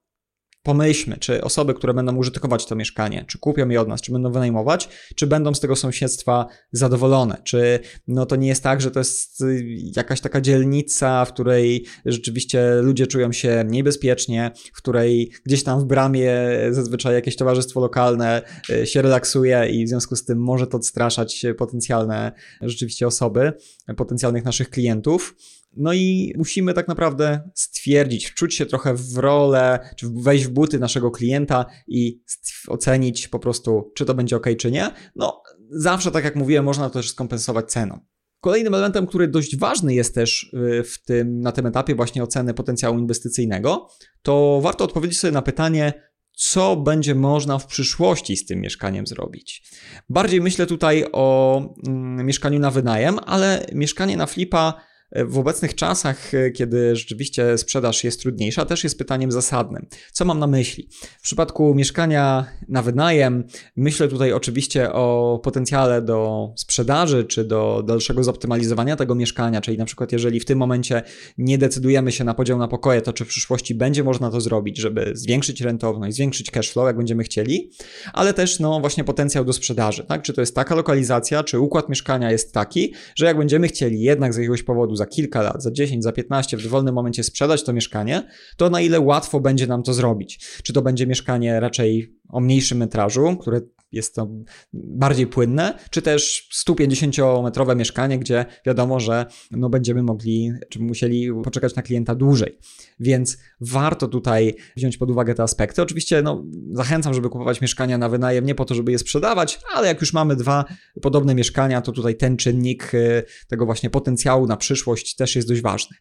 [0.64, 4.32] pomyślmy, czy osoby, które będą użytkować to mieszkanie, czy kupią je od nas, czy będą
[4.32, 9.00] wynajmować, czy będą z tego sąsiedztwa zadowolone, czy no to nie jest tak, że to
[9.00, 15.64] jest y, jakaś taka dzielnica, w której rzeczywiście ludzie czują się niebezpiecznie, w której gdzieś
[15.64, 16.38] tam w bramie
[16.72, 21.46] zazwyczaj jakieś towarzystwo lokalne y, się relaksuje i w związku z tym może to odstraszać
[21.58, 23.54] potencjalne rzeczywiście osoby,
[23.98, 25.36] potencjalnych naszych klientów.
[25.80, 30.80] No i musimy tak naprawdę stwierdzić, wczuć się trochę w rolę, czy wejść w buty
[30.80, 32.22] naszego klienta i
[32.68, 34.92] ocenić po prostu, czy to będzie ok, czy nie.
[35.16, 38.00] No, zawsze, tak jak mówiłem, można to też skompensować ceną.
[38.42, 42.54] Kolejnym elementem, który dość ważny jest też y, w tym, na tym etapie właśnie oceny
[42.54, 43.88] potencjału inwestycyjnego,
[44.22, 45.94] to warto odpowiedzieć sobie na pytanie,
[46.32, 49.64] co będzie można w przyszłości z tym mieszkaniem zrobić.
[50.10, 56.34] Bardziej myślę tutaj o mm, mieszkaniu na wynajem, ale mieszkanie na flipa w obecnych czasach,
[56.34, 59.88] e, kiedy rzeczywiście sprzedaż jest trudniejsza, też jest pytaniem zasadnym.
[60.12, 60.90] Co mam na myśli?
[61.20, 63.44] W przypadku mieszkania na wynajem,
[63.76, 69.86] myślę tutaj oczywiście o potencjale do sprzedaży, czy do dalszego zoptymalizowania tego mieszkania, czyli na
[69.86, 71.02] przykład jeżeli w tym momencie
[71.38, 74.78] nie decydujemy się na podział na pokoje, to czy w przyszłości będzie można to zrobić,
[74.78, 77.72] żeby zwiększyć rentowność, zwiększyć cash flow, jak będziemy chcieli,
[78.14, 80.22] ale też no właśnie potencjał do sprzedaży, tak?
[80.22, 84.34] Czy to jest taka lokalizacja, czy układ mieszkania jest taki, że jak będziemy chcieli jednak
[84.34, 87.74] z jakiegoś powodu za kilka lat, za 10, za 15 w dowolnym momencie sprzedać to
[87.74, 90.40] mieszkanie, to na ile łatwo będzie nam to zrobić.
[90.64, 94.28] Czy to będzie mieszkanie raczej o mniejszym metrażu, które jest to
[94.74, 101.76] bardziej płynne, czy też 150-metrowe mieszkanie, gdzie wiadomo, że no będziemy mogli, czy musieli poczekać
[101.76, 102.58] na klienta dłużej.
[103.00, 105.82] Więc warto tutaj wziąć pod uwagę te aspekty.
[105.82, 109.88] Oczywiście no, zachęcam, żeby kupować mieszkania na wynajem nie po to, żeby je sprzedawać, ale
[109.88, 110.66] jak już mamy dwa
[111.02, 115.62] podobne mieszkania, to tutaj ten czynnik y, tego właśnie potencjału na przyszłość też jest dość
[115.62, 115.98] ważny.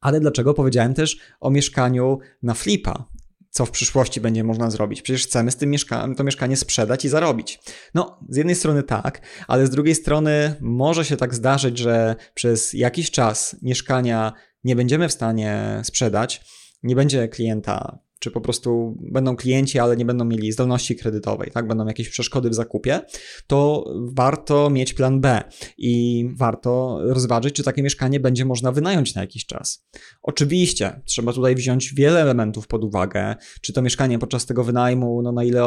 [0.00, 3.11] Ale dlaczego powiedziałem też o mieszkaniu na flipa?
[3.52, 5.02] Co w przyszłości będzie można zrobić.
[5.02, 7.60] Przecież chcemy z tym mieszka to mieszkanie sprzedać i zarobić.
[7.94, 12.72] No, z jednej strony tak, ale z drugiej strony może się tak zdarzyć, że przez
[12.72, 14.32] jakiś czas mieszkania
[14.64, 16.44] nie będziemy w stanie sprzedać,
[16.82, 21.66] nie będzie klienta czy po prostu będą klienci, ale nie będą mieli zdolności kredytowej, tak,
[21.66, 23.00] będą jakieś przeszkody w zakupie,
[23.46, 25.42] to warto mieć plan B
[25.78, 29.86] i warto rozważyć, czy takie mieszkanie będzie można wynająć na jakiś czas.
[30.22, 35.32] Oczywiście, trzeba tutaj wziąć wiele elementów pod uwagę, czy to mieszkanie podczas tego wynajmu, no
[35.32, 35.64] na ile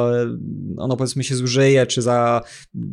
[0.77, 2.41] ono powiedzmy się zużyje, czy za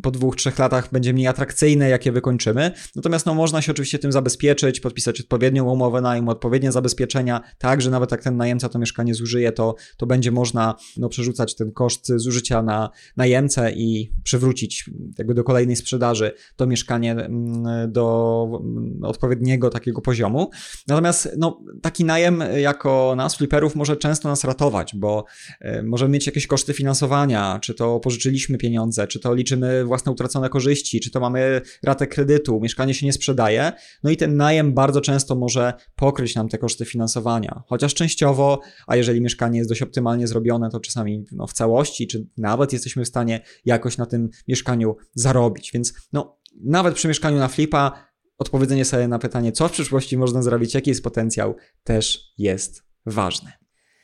[0.01, 2.71] po dwóch, trzech latach będzie mniej atrakcyjne, jakie wykończymy.
[2.95, 7.89] Natomiast no można się oczywiście tym zabezpieczyć, podpisać odpowiednią umowę najmu, odpowiednie zabezpieczenia, tak, że
[7.89, 12.11] nawet jak ten najemca to mieszkanie zużyje, to, to będzie można no, przerzucać ten koszt
[12.15, 19.69] zużycia na najemcę i przywrócić jakby do kolejnej sprzedaży to mieszkanie mm, do mm, odpowiedniego
[19.69, 20.49] takiego poziomu.
[20.87, 25.25] Natomiast no, taki najem jako nas, fliperów, może często nas ratować, bo
[25.61, 30.49] e, możemy mieć jakieś koszty finansowania, czy to pożyczyliśmy pieniądze, czy to liczymy własne utracone
[30.49, 33.71] korzyści, czy to mamy ratę kredytu, mieszkanie się nie sprzedaje,
[34.03, 38.95] no i ten najem bardzo często może pokryć nam te koszty finansowania, chociaż częściowo, a
[38.95, 43.05] jeżeli mieszkanie mieszkanie jest dość optymalnie zrobione, to czasami no, w całości, czy nawet jesteśmy
[43.05, 45.71] w stanie jakoś na tym mieszkaniu zarobić.
[45.73, 50.41] Więc no, nawet przy mieszkaniu na flipa odpowiedzenie sobie na pytanie, co w przyszłości można
[50.41, 53.62] zrobić, jaki jest potencjał, też jest ważne.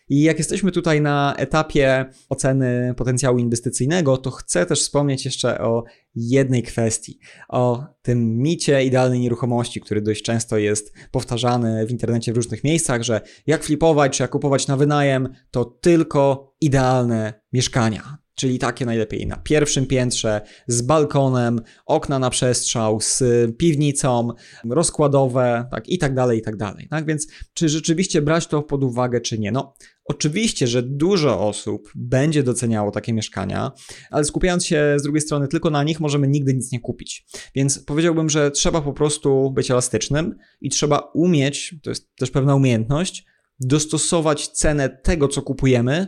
[0.09, 5.83] I jak jesteśmy tutaj na etapie oceny potencjału inwestycyjnego, to chcę też wspomnieć jeszcze o
[6.15, 7.19] jednej kwestii,
[7.49, 13.03] o tym micie idealnej nieruchomości, który dość często jest powtarzany w internecie w różnych miejscach,
[13.03, 19.28] że jak flipować czy jak kupować na wynajem, to tylko idealne mieszkania czyli takie najlepiej
[19.28, 23.23] na pierwszym piętrze, z balkonem, okna na przestrzał, z
[23.58, 24.30] piwnicą,
[24.69, 26.88] rozkładowe, tak i tak dalej, i tak dalej.
[26.89, 29.52] Tak więc, czy rzeczywiście brać to pod uwagę, czy nie?
[29.52, 29.75] No,
[30.06, 33.71] Oczywiście, że dużo osób będzie doceniało takie mieszkania,
[34.12, 37.25] ale skupiając się z drugiej strony tylko na nich, możemy nigdy nic nie kupić.
[37.56, 42.56] Więc powiedziałbym, że trzeba po prostu być elastycznym i trzeba umieć, to jest też pewna
[42.56, 43.25] umiejętność,
[43.60, 46.08] dostosować cenę tego, co kupujemy,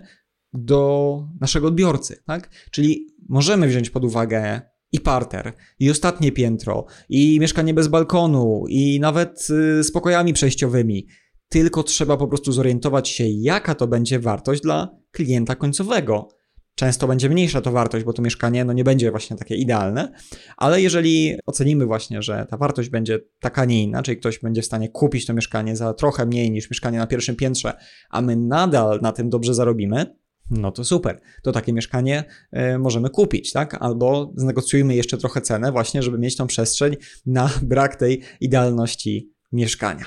[0.53, 2.49] do naszego odbiorcy, tak?
[2.71, 4.61] Czyli możemy wziąć pod uwagę
[4.91, 11.07] i parter, i ostatnie piętro, i mieszkanie bez balkonu, i nawet y, z pokojami przejściowymi.
[11.49, 16.29] Tylko trzeba po prostu zorientować się, jaka to będzie wartość dla klienta końcowego.
[16.75, 20.11] Często będzie mniejsza to wartość, bo to mieszkanie no nie będzie właśnie takie idealne,
[20.57, 24.65] ale jeżeli ocenimy właśnie, że ta wartość będzie taka, nie inna, czyli ktoś będzie w
[24.65, 27.73] stanie kupić to mieszkanie za trochę mniej niż mieszkanie na pierwszym piętrze,
[28.09, 30.15] a my nadal na tym dobrze zarobimy,
[30.51, 31.21] no to super.
[31.43, 32.23] To takie mieszkanie
[32.73, 33.77] y, możemy kupić, tak?
[33.79, 40.05] Albo znegocjujmy jeszcze trochę cenę, właśnie, żeby mieć tą przestrzeń na brak tej idealności mieszkania.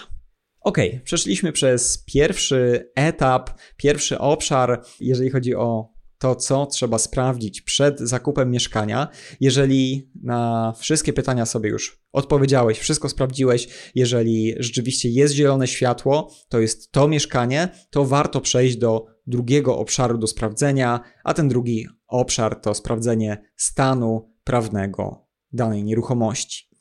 [0.61, 8.01] Ok, przeszliśmy przez pierwszy etap, pierwszy obszar, jeżeli chodzi o to, co trzeba sprawdzić przed
[8.01, 9.09] zakupem mieszkania.
[9.41, 16.61] Jeżeli na wszystkie pytania sobie już odpowiedziałeś, wszystko sprawdziłeś, jeżeli rzeczywiście jest zielone światło, to
[16.61, 22.61] jest to mieszkanie, to warto przejść do drugiego obszaru do sprawdzenia, a ten drugi obszar
[22.61, 26.74] to sprawdzenie stanu prawnego danej nieruchomości.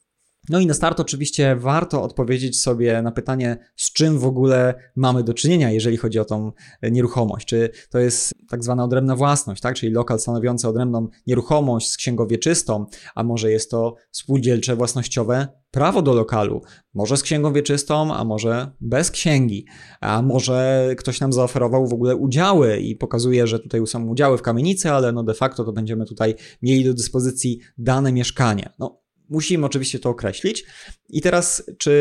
[0.50, 5.24] No i na start oczywiście warto odpowiedzieć sobie na pytanie, z czym w ogóle mamy
[5.24, 6.52] do czynienia, jeżeli chodzi o tą
[6.84, 7.48] nieruchomość.
[7.48, 9.76] Czy to jest tak zwana odrębna własność, tak?
[9.76, 16.02] czyli lokal stanowiący odrębną nieruchomość z księgą wieczystą, a może jest to spółdzielcze własnościowe prawo
[16.02, 16.62] do lokalu,
[16.94, 19.66] może z księgą wieczystą, a może bez księgi,
[20.02, 24.42] a może ktoś nam zaoferował w ogóle udziały i pokazuje, że tutaj są udziały w
[24.42, 28.70] kamienicy, ale no de facto to będziemy tutaj mieli do dyspozycji dane mieszkanie.
[28.80, 29.03] No,
[29.34, 30.66] Musimy oczywiście to określić.
[31.10, 31.94] I teraz, czy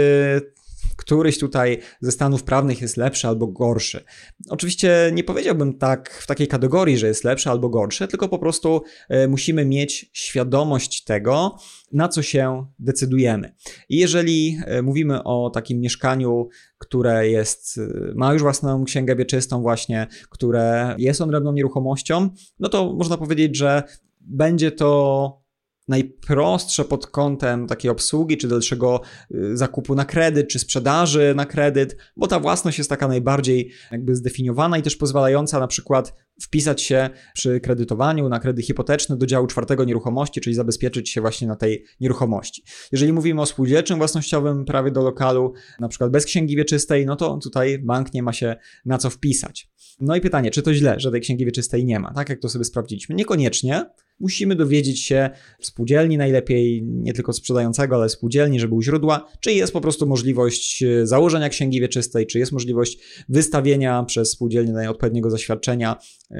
[0.96, 4.04] któryś tutaj ze stanów prawnych jest lepszy albo gorszy.
[4.48, 8.82] Oczywiście nie powiedziałbym tak w takiej kategorii, że jest lepszy albo gorszy, tylko po prostu
[9.08, 11.56] e, musimy mieć świadomość tego,
[11.92, 13.54] na co się decydujemy.
[13.88, 19.62] I jeżeli e, mówimy o takim mieszkaniu, które jest, e, ma już własną księgę wieczystą
[19.62, 23.82] właśnie, które jest odrębną nieruchomością, no to można powiedzieć, że
[24.20, 25.41] będzie to
[25.88, 29.00] najprostsze pod kątem takiej obsługi, czy dalszego
[29.34, 34.16] y, zakupu na kredyt, czy sprzedaży na kredyt, bo ta własność jest taka najbardziej jakby
[34.16, 39.46] zdefiniowana i też pozwalająca na przykład wpisać się przy kredytowaniu na kredyt hipoteczny do działu
[39.46, 42.62] czwartego nieruchomości, czyli zabezpieczyć się właśnie na tej nieruchomości.
[42.92, 47.38] Jeżeli mówimy o spółdzielczym własnościowym prawie do lokalu, na przykład bez księgi wieczystej, no to
[47.42, 49.72] tutaj bank nie ma się na co wpisać.
[50.00, 52.48] No i pytanie, czy to źle, że tej księgi wieczystej nie ma, tak jak to
[52.48, 53.14] sobie sprawdziliśmy?
[53.14, 53.84] Niekoniecznie,
[54.20, 59.52] musimy dowiedzieć się w spółdzielni najlepiej, nie tylko sprzedającego, ale spółdzielni, żeby u źródła, czy
[59.52, 65.30] jest po prostu możliwość e, założenia księgi wieczystej, czy jest możliwość wystawienia przez spółdzielnię odpowiedniego
[65.30, 65.96] zaświadczenia,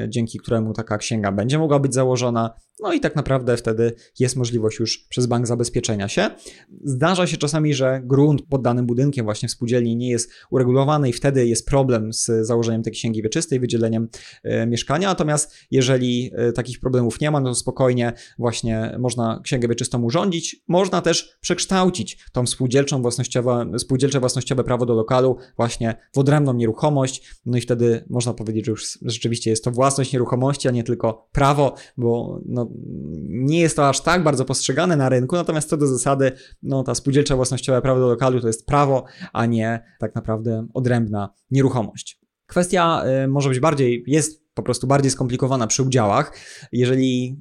[0.09, 2.55] dzięki któremu taka księga będzie mogła być założona.
[2.83, 6.31] No i tak naprawdę wtedy jest możliwość już przez bank zabezpieczenia się.
[6.85, 11.12] Zdarza się czasami, że grunt pod danym budynkiem właśnie w spółdzielni nie jest uregulowany i
[11.12, 14.09] wtedy jest problem z założeniem tej księgi wieczystej, wydzieleniem
[14.42, 15.09] e, mieszkania.
[15.09, 20.62] Natomiast jeżeli e, takich problemów nie ma, no to spokojnie właśnie można księgę wieczystą urządzić.
[20.68, 27.35] Można też przekształcić tą spółdzielczą własnościowe, spółdzielcze własnościowe prawo do lokalu właśnie w odrębną nieruchomość.
[27.46, 31.29] No i wtedy można powiedzieć, że już rzeczywiście jest to własność nieruchomości, a nie tylko
[31.33, 32.68] prawo, bo no,
[33.29, 36.95] nie jest to aż tak bardzo postrzegane na rynku, natomiast co do zasady, no ta
[36.95, 42.21] spółdzielcza własnościowa prawo do lokalu to jest prawo, a nie tak naprawdę odrębna nieruchomość.
[42.47, 46.37] Kwestia y, może być bardziej, jest po prostu bardziej skomplikowana przy udziałach.
[46.73, 47.38] Jeżeli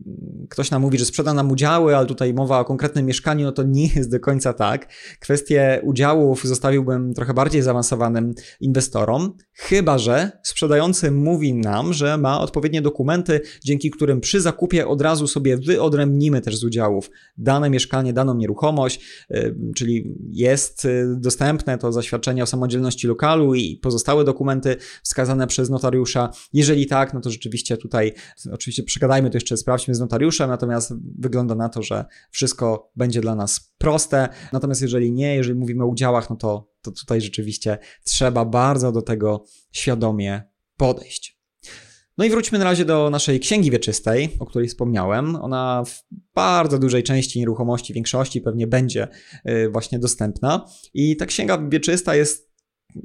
[0.49, 3.63] ktoś nam mówi, że sprzeda nam udziały, ale tutaj mowa o konkretnym mieszkaniu, no to
[3.63, 4.87] nie jest do końca tak.
[5.19, 12.81] Kwestię udziałów zostawiłbym trochę bardziej zaawansowanym inwestorom, chyba że sprzedający mówi nam, że ma odpowiednie
[12.81, 18.35] dokumenty, dzięki którym przy zakupie od razu sobie wyodrębnimy też z udziałów dane mieszkanie, daną
[18.35, 25.47] nieruchomość, y, czyli jest y, dostępne to zaświadczenie o samodzielności lokalu i pozostałe dokumenty wskazane
[25.47, 26.29] przez notariusza.
[26.53, 28.13] Jeżeli tak, tak, no to rzeczywiście tutaj,
[28.51, 33.35] oczywiście przegadajmy to jeszcze, sprawdźmy z notariuszem, natomiast wygląda na to, że wszystko będzie dla
[33.35, 34.29] nas proste.
[34.53, 39.01] Natomiast jeżeli nie, jeżeli mówimy o udziałach, no to, to tutaj rzeczywiście trzeba bardzo do
[39.01, 40.43] tego świadomie
[40.77, 41.41] podejść.
[42.17, 45.35] No i wróćmy na razie do naszej księgi wieczystej, o której wspomniałem.
[45.35, 46.03] Ona w
[46.35, 49.07] bardzo dużej części nieruchomości, większości pewnie będzie
[49.49, 50.65] y, właśnie dostępna.
[50.93, 52.50] I ta księga wieczysta jest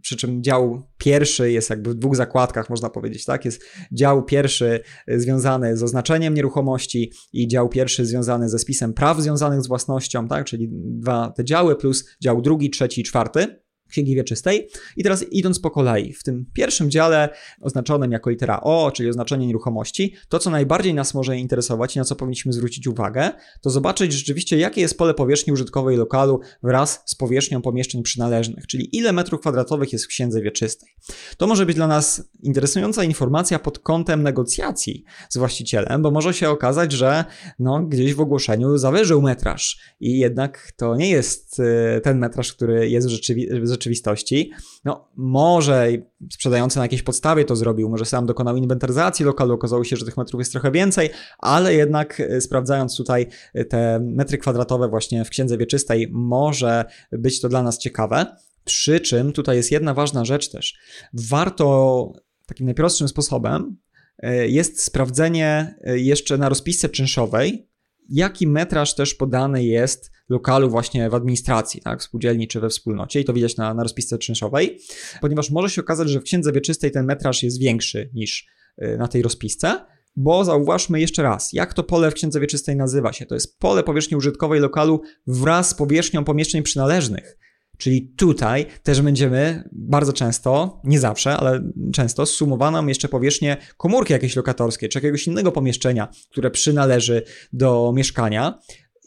[0.00, 3.44] przy czym dział pierwszy jest jakby w dwóch zakładkach, można powiedzieć, tak?
[3.44, 9.20] Jest dział pierwszy związany z oznaczeniem nieruchomości i dział pierwszy związany ze spisem spisem praw
[9.20, 13.63] związanych z własnością, tak, czyli dwa te działy plus dział drugi, trzeci i czwarty.
[13.94, 14.68] Księgi Wieczystej.
[14.96, 17.28] I teraz idąc po kolei, w tym pierwszym dziale
[17.60, 22.04] oznaczonym jako litera O, czyli oznaczenie nieruchomości, to co najbardziej nas może interesować i na
[22.04, 23.30] co powinniśmy zwrócić uwagę,
[23.60, 28.96] to zobaczyć rzeczywiście jakie jest pole powierzchni użytkowej lokalu wraz z powierzchnią pomieszczeń przynależnych, czyli
[28.96, 30.88] ile metrów kwadratowych jest w Księdze Wieczystej.
[31.36, 36.50] To może być dla nas interesująca informacja pod kątem negocjacji z właścicielem, bo może się
[36.50, 37.24] okazać, że
[37.58, 42.90] no, gdzieś w ogłoszeniu zawyżył metraż i jednak to nie jest e, ten metraż, który
[42.90, 44.50] jest w rzeczywistości rzeczywistości.
[44.84, 45.88] No, może
[46.32, 50.16] sprzedający na jakiejś podstawie to zrobił, może sam dokonał inwentaryzacji lokalu, okazało się, że tych
[50.16, 55.30] metrów jest trochę więcej, ale jednak e, sprawdzając tutaj e, te metry kwadratowe właśnie w
[55.30, 58.36] księdze wieczystej, może być to dla nas ciekawe.
[58.64, 60.74] Przy czym tutaj jest jedna ważna rzecz też.
[61.12, 62.12] Warto
[62.46, 63.76] takim najprostszym sposobem
[64.18, 67.68] e, jest sprawdzenie jeszcze na rozpisce czynszowej,
[68.08, 73.20] jaki metraż też podany jest lokalu właśnie w administracji, tak, w spółdzielni czy we wspólnocie
[73.20, 74.78] i to widać na, na rozpisce czynszowej,
[75.20, 78.46] ponieważ może się okazać, że w księdze wieczystej ten metraż jest większy niż
[78.82, 79.84] y, na tej rozpisce,
[80.16, 83.26] bo zauważmy jeszcze raz, jak to pole w księdze wieczystej nazywa się.
[83.26, 87.38] To jest pole powierzchni użytkowej lokalu wraz z powierzchnią pomieszczeń przynależnych.
[87.84, 94.36] Czyli tutaj też będziemy bardzo często, nie zawsze, ale często zsumowaną jeszcze powierzchnię komórki jakiejś
[94.36, 98.58] lokatorskiej czy jakiegoś innego pomieszczenia, które przynależy do mieszkania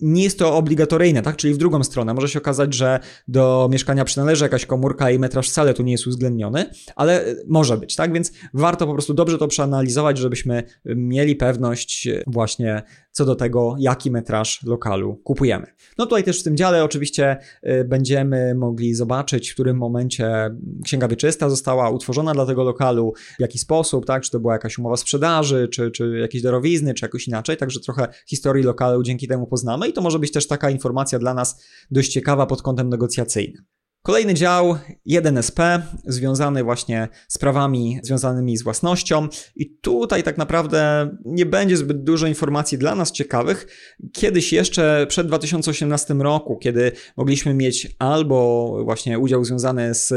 [0.01, 1.35] nie jest to obligatoryjne, tak?
[1.35, 2.13] Czyli w drugą stronę.
[2.13, 6.07] Może się okazać, że do mieszkania przynależy jakaś komórka i metraż wcale tu nie jest
[6.07, 8.13] uwzględniony, ale może być, tak?
[8.13, 12.83] Więc warto po prostu dobrze to przeanalizować, żebyśmy mieli pewność właśnie
[13.17, 15.67] co do tego, jaki metraż lokalu kupujemy.
[15.97, 21.07] No tutaj też w tym dziale oczywiście y, będziemy mogli zobaczyć, w którym momencie księga
[21.07, 24.97] wieczysta została utworzona dla tego lokalu, w jaki sposób, tak, czy to była jakaś umowa
[24.97, 29.87] sprzedaży, czy, czy jakieś darowizny, czy jakoś inaczej, także trochę historii lokalu dzięki temu poznamy
[29.87, 33.76] i to może być też taka informacja dla nas dość ciekawa pod kątem negocjacyjnym.
[34.07, 34.77] Kolejny dział
[35.09, 42.03] 1SP, związany właśnie z prawami związanymi z własnością, i tutaj tak naprawdę nie będzie zbyt
[42.03, 43.67] dużo informacji dla nas ciekawych.
[44.13, 50.13] Kiedyś jeszcze przed 2018 roku, kiedy mogliśmy mieć albo właśnie udział związany z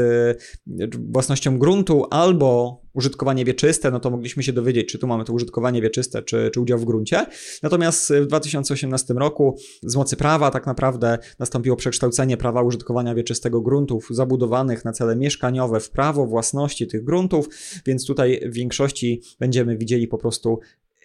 [1.11, 5.81] własnością gruntu, albo użytkowanie wieczyste, no to mogliśmy się dowiedzieć, czy tu mamy to użytkowanie
[5.81, 7.25] wieczyste, czy, czy udział w gruncie.
[7.63, 14.07] Natomiast w 2018 roku z mocy prawa tak naprawdę nastąpiło przekształcenie prawa użytkowania wieczystego gruntów
[14.09, 17.49] zabudowanych na cele mieszkaniowe w prawo własności tych gruntów,
[17.85, 20.59] więc tutaj w większości będziemy widzieli po prostu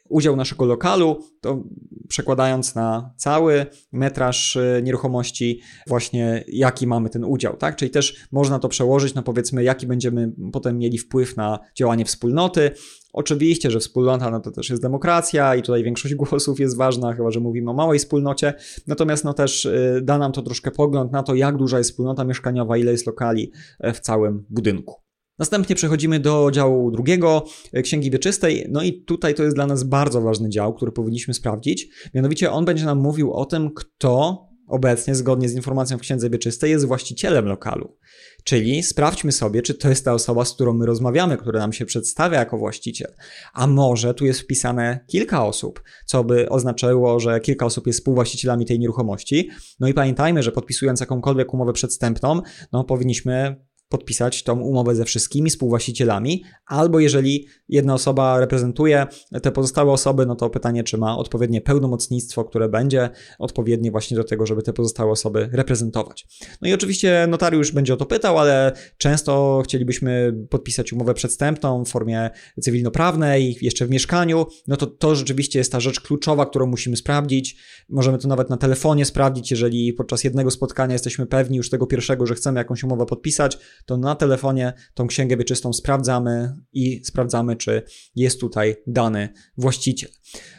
[0.09, 1.63] udział naszego lokalu, to
[2.09, 7.77] przekładając na cały metraż y, nieruchomości, właśnie jaki mamy ten udział, tak?
[7.77, 12.71] Czyli też można to przełożyć na powiedzmy, jaki będziemy potem mieli wpływ na działanie wspólnoty.
[13.13, 17.31] Oczywiście, że wspólnota no to też jest demokracja i tutaj większość głosów jest ważna, chyba
[17.31, 18.55] że mówimy o małej wspólnocie.
[18.87, 22.25] Natomiast no też y, da nam to troszkę pogląd na to, jak duża jest wspólnota
[22.25, 25.06] mieszkaniowa, ile jest lokali e, w całym budynku.
[25.39, 28.66] Następnie przechodzimy do działu drugiego, e, Księgi Wieczystej.
[28.70, 31.89] No i tutaj to jest dla nas bardzo ważny dział, który powinniśmy sprawdzić.
[32.14, 36.70] Mianowicie on będzie nam mówił o tym, kto obecnie, zgodnie z informacją w Księdze Wieczystej,
[36.70, 37.97] jest właścicielem lokalu.
[38.45, 41.87] Czyli sprawdźmy sobie, czy to jest ta osoba, z którą my rozmawiamy, która nam się
[41.87, 43.14] przedstawia jako właściciel.
[43.53, 48.66] A może tu jest wpisane kilka osób, co by oznaczało, że kilka osób jest współwłaścicielami
[48.66, 49.49] tej nieruchomości.
[49.80, 52.41] No i pamiętajmy, że podpisując jakąkolwiek umowę przedstępną,
[52.72, 59.07] no powinniśmy podpisać tą umowę ze wszystkimi współwłaścicielami, albo jeżeli jedna osoba reprezentuje
[59.43, 64.24] te pozostałe osoby, no to pytanie, czy ma odpowiednie pełnomocnictwo, które będzie odpowiednie właśnie do
[64.24, 66.26] tego, żeby te pozostałe osoby reprezentować.
[66.62, 71.89] No i oczywiście notariusz będzie o to pytał, ale często chcielibyśmy podpisać umowę przedstępną w
[71.89, 72.30] formie
[72.61, 77.57] cywilnoprawnej, jeszcze w mieszkaniu, no to to rzeczywiście jest ta rzecz kluczowa, którą musimy sprawdzić.
[77.89, 82.26] Możemy to nawet na telefonie sprawdzić, jeżeli podczas jednego spotkania jesteśmy pewni już tego pierwszego,
[82.26, 87.83] że chcemy jakąś umowę podpisać, to na telefonie tą księgę wieczystą sprawdzamy i sprawdzamy, czy
[88.14, 90.11] jest tutaj dany właściciel.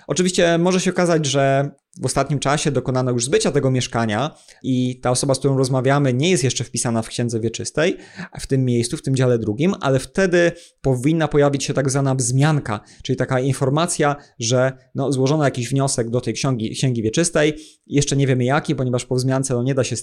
[0.08, 1.72] Oczywiście może się okazać, że
[2.02, 6.30] w ostatnim czasie dokonano już zbycia tego mieszkania i ta osoba, z którą rozmawiamy, nie
[6.30, 7.98] jest jeszcze wpisana w księdze wieczystej,
[8.40, 10.52] w tym miejscu, w tym dziale drugim, ale wtedy
[10.82, 16.22] powinna pojawić się tak zwana wzmianka, czyli taka informacja, że no, złożono jakiś wniosek do
[16.22, 17.58] tej księgi, księgi wieczystej.
[17.88, 19.96] Jeszcze nie wiemy jaki, ponieważ po wzmiance no, nie da się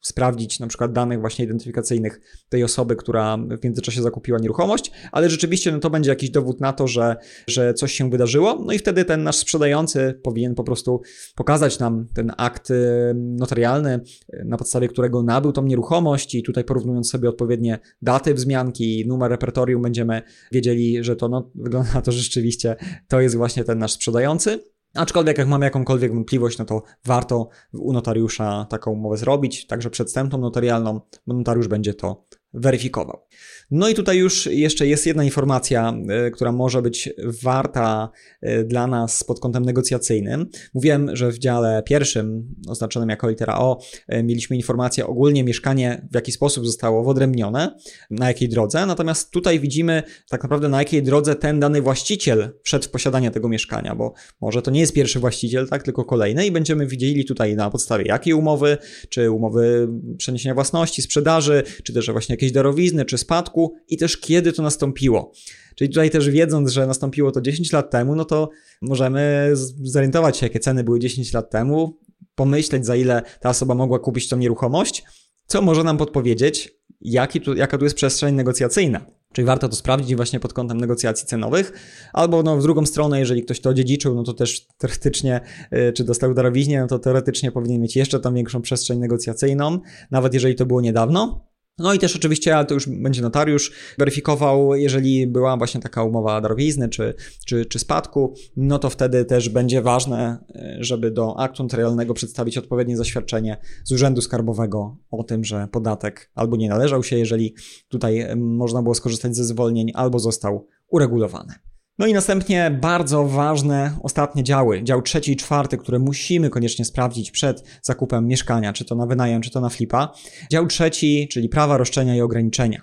[0.00, 5.72] sprawdzić na przykład danych właśnie identyfikacyjnych tej osoby, która w międzyczasie zakupiła nieruchomość, ale rzeczywiście
[5.72, 7.16] no, to będzie jakiś dowód na to, że,
[7.46, 8.62] że coś się wydarzyło.
[8.66, 11.00] No i wtedy ten nasz sprzedający powinien po prostu
[11.34, 12.74] pokazać nam ten akt y,
[13.14, 14.00] notarialny,
[14.34, 19.30] y, na podstawie którego nabył tą nieruchomość i tutaj porównując sobie odpowiednie daty wzmianki, numer
[19.30, 22.76] repertorium, będziemy wiedzieli, że to no, wygląda na to, że rzeczywiście
[23.08, 24.60] to jest właśnie ten nasz sprzedający.
[24.94, 30.38] Aczkolwiek jak mamy jakąkolwiek wątpliwość, no to warto u notariusza taką umowę zrobić, także przedstępną
[30.38, 33.26] notarialną, bo notariusz będzie to weryfikował.
[33.70, 37.10] No i tutaj już jeszcze jest jedna informacja, e, która może być
[37.42, 38.10] warta
[38.40, 40.46] e, dla nas pod kątem negocjacyjnym.
[40.74, 46.14] Mówiłem, że w dziale pierwszym, oznaczonym jako litera O, e, mieliśmy informację ogólnie mieszkanie w
[46.14, 47.76] jaki sposób zostało wyodrębnione,
[48.10, 52.84] na jakiej drodze, natomiast tutaj widzimy tak naprawdę na jakiej drodze ten dany właściciel wszedł
[52.84, 56.50] w posiadanie tego mieszkania, bo może to nie jest pierwszy właściciel, tak, tylko kolejny i
[56.50, 62.32] będziemy widzieli tutaj na podstawie jakiej umowy, czy umowy przeniesienia własności, sprzedaży, czy też właśnie
[62.32, 65.32] jakiejś darowizny, czy spadku, roku i też kiedy to nastąpiło.
[65.74, 68.50] Czyli tutaj też wiedząc, że nastąpiło to 10 lat temu, no to
[68.82, 69.52] możemy
[69.82, 71.98] zorientować się, jakie ceny były 10 lat temu,
[72.34, 75.04] pomyśleć, za ile ta osoba mogła kupić tą nieruchomość,
[75.46, 79.06] co może nam podpowiedzieć, jaki tu, jaka tu jest przestrzeń negocjacyjna.
[79.32, 81.72] Czyli warto to sprawdzić właśnie pod kątem negocjacji cenowych,
[82.12, 85.40] albo no, w drugą stronę, jeżeli ktoś to odziedziczył, no to też teoretycznie,
[85.72, 89.78] yy, czy dostał darowiźnie, no to teoretycznie powinien mieć jeszcze tam większą przestrzeń negocjacyjną,
[90.10, 91.49] nawet jeżeli to było niedawno.
[91.80, 96.40] No i też oczywiście, ale to już będzie notariusz weryfikował, jeżeli była właśnie taka umowa
[96.40, 97.14] darowizny czy,
[97.46, 102.58] czy, czy spadku, no to wtedy też będzie ważne, e, żeby do aktu notarialnego przedstawić
[102.58, 107.54] odpowiednie zaświadczenie z Urzędu Skarbowego o tym, że podatek albo nie należał się, jeżeli
[107.88, 111.69] tutaj można było skorzystać ze zwolnień, albo został uregulowany.
[112.00, 117.30] No i następnie bardzo ważne ostatnie działy, dział trzeci i czwarty, które musimy koniecznie sprawdzić
[117.30, 120.12] przed zakupem mieszkania, czy to na wynajem, czy to na flipa.
[120.50, 122.82] Dział trzeci, czyli prawa, roszczenia i ograniczenia.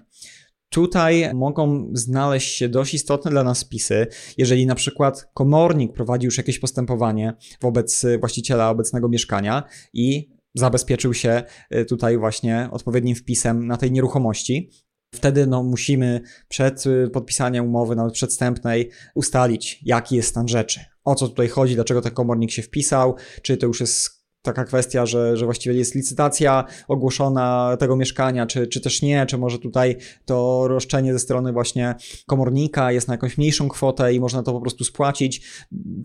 [0.70, 4.08] Tutaj mogą znaleźć się dość istotne dla nas spisy,
[4.38, 9.64] jeżeli na przykład komornik prowadzi już jakieś postępowanie wobec właściciela obecnego mieszkania
[9.94, 11.44] i zabezpieczył się
[11.76, 14.70] y, tutaj właśnie odpowiednim wpisem na tej nieruchomości.
[15.16, 20.80] Wtedy no, musimy przed y, podpisaniem umowy, nawet przedstępnej, ustalić, jaki jest stan rzeczy.
[21.04, 24.17] O co tutaj chodzi, dlaczego ten komornik się wpisał, czy to już jest
[24.48, 29.38] taka kwestia, że, że właściwie jest licytacja ogłoszona tego mieszkania, czy, czy też nie, czy
[29.38, 29.96] może tutaj
[30.26, 31.96] to roszczenie ze strony właśnie
[32.26, 35.42] komornika jest na jakąś mniejszą kwotę i można to po prostu spłacić.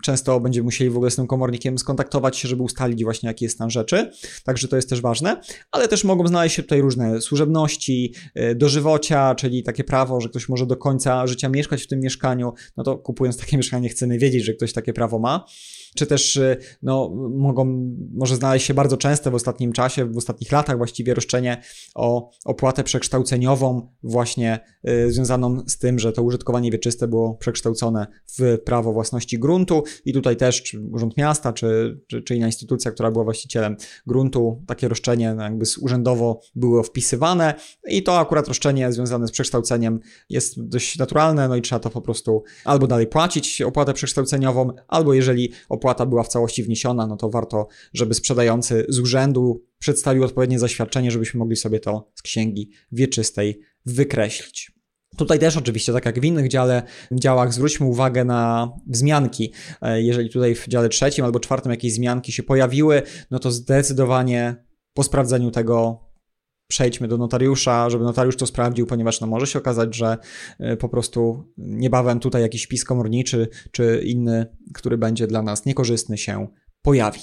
[0.03, 3.55] Często będziemy musieli w ogóle z tym komornikiem skontaktować się, żeby ustalić właśnie jaki jest
[3.55, 4.11] stan rzeczy,
[4.43, 5.41] także to jest też ważne,
[5.71, 10.49] ale też mogą znaleźć się tutaj różne służebności, y, dożywocia, czyli takie prawo, że ktoś
[10.49, 14.43] może do końca życia mieszkać w tym mieszkaniu, no to kupując takie mieszkanie chcemy wiedzieć,
[14.43, 15.45] że ktoś takie prawo ma
[15.95, 20.51] czy też y, no, mogą, może znaleźć się bardzo częste w ostatnim czasie, w ostatnich
[20.51, 21.61] latach właściwie roszczenie
[21.95, 28.07] o opłatę przekształceniową właśnie y, związaną z tym, że to użytkowanie wieczyste było przekształcone
[28.39, 29.83] w prawo własności gruntu.
[30.05, 33.75] I tutaj też czy Urząd Miasta, czy, czy, czy inna instytucja, która była właścicielem
[34.07, 37.53] gruntu, takie roszczenie no, jakby urzędowo było wpisywane.
[37.87, 42.01] I to akurat roszczenie związane z przekształceniem jest dość naturalne, no i trzeba to po
[42.01, 47.29] prostu albo dalej płacić opłatę przekształceniową, albo jeżeli opłata była w całości wniesiona, no to
[47.29, 53.59] warto, żeby sprzedający z urzędu przedstawił odpowiednie zaświadczenie, żebyśmy mogli sobie to z księgi wieczystej
[53.85, 54.71] wykreślić.
[55.17, 59.53] Tutaj też oczywiście, tak jak w innych dziale, działach, zwróćmy uwagę na wzmianki.
[59.81, 64.55] E, jeżeli tutaj w dziale trzecim albo czwartym jakieś wzmianki się pojawiły, no to zdecydowanie
[64.93, 65.99] po sprawdzeniu tego
[66.73, 70.17] przejdźmy do notariusza, żeby notariusz to sprawdził, ponieważ no, może się okazać, że
[70.59, 76.17] e, po prostu niebawem tutaj jakiś wpis komorniczy czy inny, który będzie dla nas niekorzystny
[76.17, 76.47] się
[76.81, 77.19] pojawi.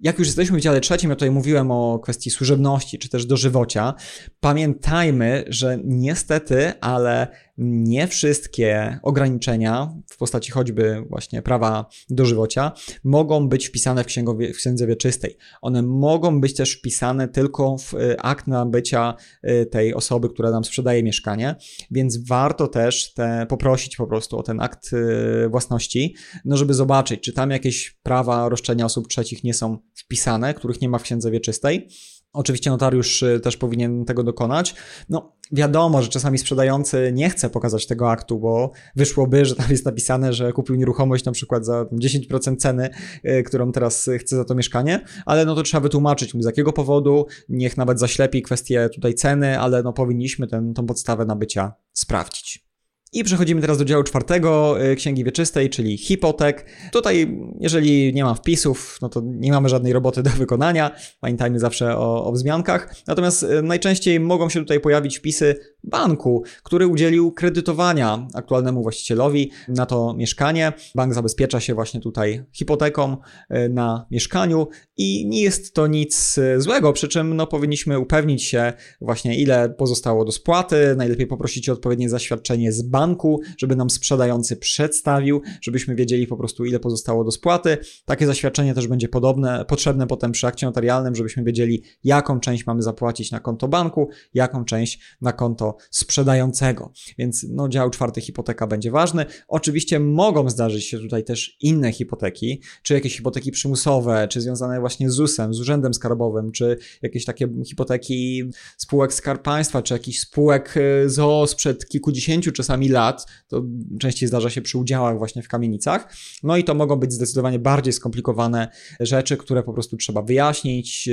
[0.00, 3.94] Jak już jesteśmy w dziale trzecim, ja tutaj mówiłem o kwestii służebności czy też dożywocia.
[4.40, 7.28] Pamiętajmy, że niestety, ale
[7.58, 12.72] nie wszystkie ograniczenia w postaci choćby właśnie prawa dożywocia
[13.04, 15.36] mogą być wpisane w, księgowie, w księdze wieczystej.
[15.62, 20.64] One mogą być też wpisane tylko w y, akt nabycia y, tej osoby, która nam
[20.64, 21.56] sprzedaje mieszkanie,
[21.90, 27.20] więc warto też te, poprosić po prostu o ten akt y, własności, no żeby zobaczyć,
[27.20, 31.30] czy tam jakieś prawa roszczenia osób trzecich nie są wpisane, których nie ma w księdze
[31.30, 31.88] wieczystej.
[32.32, 34.74] Oczywiście notariusz y, też powinien tego dokonać.
[35.08, 39.84] No, wiadomo, że czasami sprzedający nie chce pokazać tego aktu, bo wyszłoby, że tam jest
[39.84, 42.90] napisane, że kupił nieruchomość na przykład za 10% ceny,
[43.24, 46.72] y, którą teraz chce za to mieszkanie, ale no to trzeba wytłumaczyć mu z jakiego
[46.72, 52.71] powodu, niech nawet zaślepi kwestię tutaj ceny, ale no powinniśmy tę podstawę nabycia sprawdzić.
[53.14, 56.66] I przechodzimy teraz do działu czwartego y, Księgi Wieczystej, czyli hipotek.
[56.92, 60.90] Tutaj, jeżeli nie ma wpisów, no to nie mamy żadnej roboty do wykonania.
[61.20, 62.94] Pamiętajmy zawsze o, o wzmiankach.
[63.06, 69.86] Natomiast y, najczęściej mogą się tutaj pojawić wpisy banku, który udzielił kredytowania aktualnemu właścicielowi na
[69.86, 70.72] to mieszkanie.
[70.94, 73.16] Bank zabezpiecza się właśnie tutaj hipoteką
[73.50, 78.72] y, na mieszkaniu i nie jest to nic złego, przy czym no, powinniśmy upewnić się
[79.00, 83.90] właśnie ile pozostało do spłaty, najlepiej poprosić o odpowiednie zaświadczenie z banku, banku, żeby nam
[83.90, 87.78] sprzedający przedstawił, żebyśmy wiedzieli po prostu ile pozostało do spłaty.
[88.04, 92.82] Takie zaświadczenie też będzie podobne, potrzebne potem przy akcie notarialnym, żebyśmy wiedzieli jaką część mamy
[92.82, 96.92] zapłacić na konto banku, jaką część na konto sprzedającego.
[97.18, 99.26] Więc no, dział czwarty hipoteka będzie ważny.
[99.48, 105.10] Oczywiście mogą zdarzyć się tutaj też inne hipoteki, czy jakieś hipoteki przymusowe, czy związane właśnie
[105.10, 110.74] z ZUS-em, z Urzędem Skarbowym, czy jakieś takie hipoteki spółek Skarb Państwa, czy jakichś spółek
[110.76, 113.62] y, ZOO sprzed kilkudziesięciu czasami lat, to
[114.00, 116.14] częściej zdarza się przy udziałach właśnie w kamienicach.
[116.42, 118.68] No i to mogą być zdecydowanie bardziej skomplikowane
[119.00, 121.08] rzeczy, które po prostu trzeba wyjaśnić,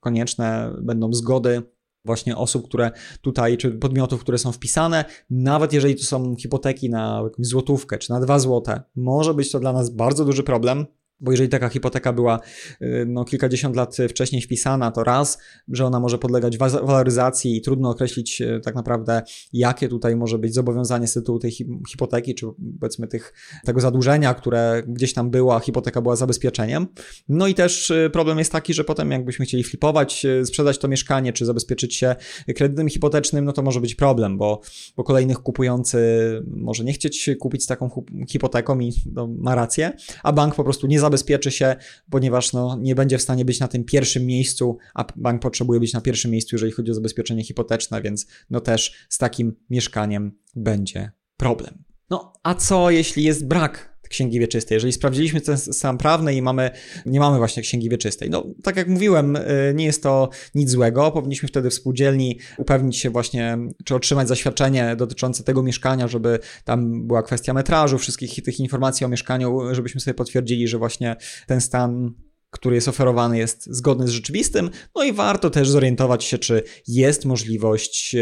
[0.00, 1.62] konieczne będą zgody
[2.04, 7.20] właśnie osób, które tutaj, czy podmiotów, które są wpisane, nawet jeżeli to są hipoteki na
[7.24, 10.86] jakąś złotówkę, czy na dwa złote, może być to dla nas bardzo duży problem,
[11.20, 12.40] bo jeżeli taka hipoteka była
[12.82, 15.38] y, no, kilkadziesiąt lat wcześniej wpisana, to raz,
[15.68, 20.54] że ona może podlegać waloryzacji i trudno określić y, tak naprawdę, jakie tutaj może być
[20.54, 21.50] zobowiązanie z tytułu tej
[21.88, 22.46] hipoteki, czy
[22.80, 26.86] powiedzmy tych, tego zadłużenia, które gdzieś tam była, hipoteka była zabezpieczeniem.
[27.28, 31.32] No i też y, problem jest taki, że potem jakbyśmy chcieli flipować, sprzedać to mieszkanie,
[31.32, 32.16] czy zabezpieczyć się
[32.56, 34.60] kredytem hipotecznym, no to może być problem, bo,
[34.96, 35.98] bo kolejnych kupujący
[36.46, 39.92] może nie chcieć kupić z taką hipoteką i no, ma rację,
[40.22, 41.76] a bank po prostu nie zabezpieczy się,
[42.10, 45.92] ponieważ no, nie będzie w stanie być na tym pierwszym miejscu, a bank potrzebuje być
[45.92, 51.10] na pierwszym miejscu, jeżeli chodzi o zabezpieczenie hipoteczne, więc no też z takim mieszkaniem będzie
[51.36, 51.84] problem.
[52.10, 54.76] No, a co jeśli jest brak księgi wieczystej.
[54.76, 56.70] Jeżeli sprawdziliśmy ten stan prawny i mamy,
[57.06, 58.30] nie mamy właśnie księgi wieczystej.
[58.30, 61.10] No, tak jak mówiłem, y, nie jest to nic złego.
[61.10, 67.06] Powinniśmy wtedy w spółdzielni upewnić się właśnie, czy otrzymać zaświadczenie dotyczące tego mieszkania, żeby tam
[67.06, 72.14] była kwestia metrażu, wszystkich tych informacji o mieszkaniu, żebyśmy sobie potwierdzili, że właśnie ten stan
[72.50, 74.70] który jest oferowany, jest zgodny z rzeczywistym.
[74.94, 78.14] No i warto też zorientować się, czy jest możliwość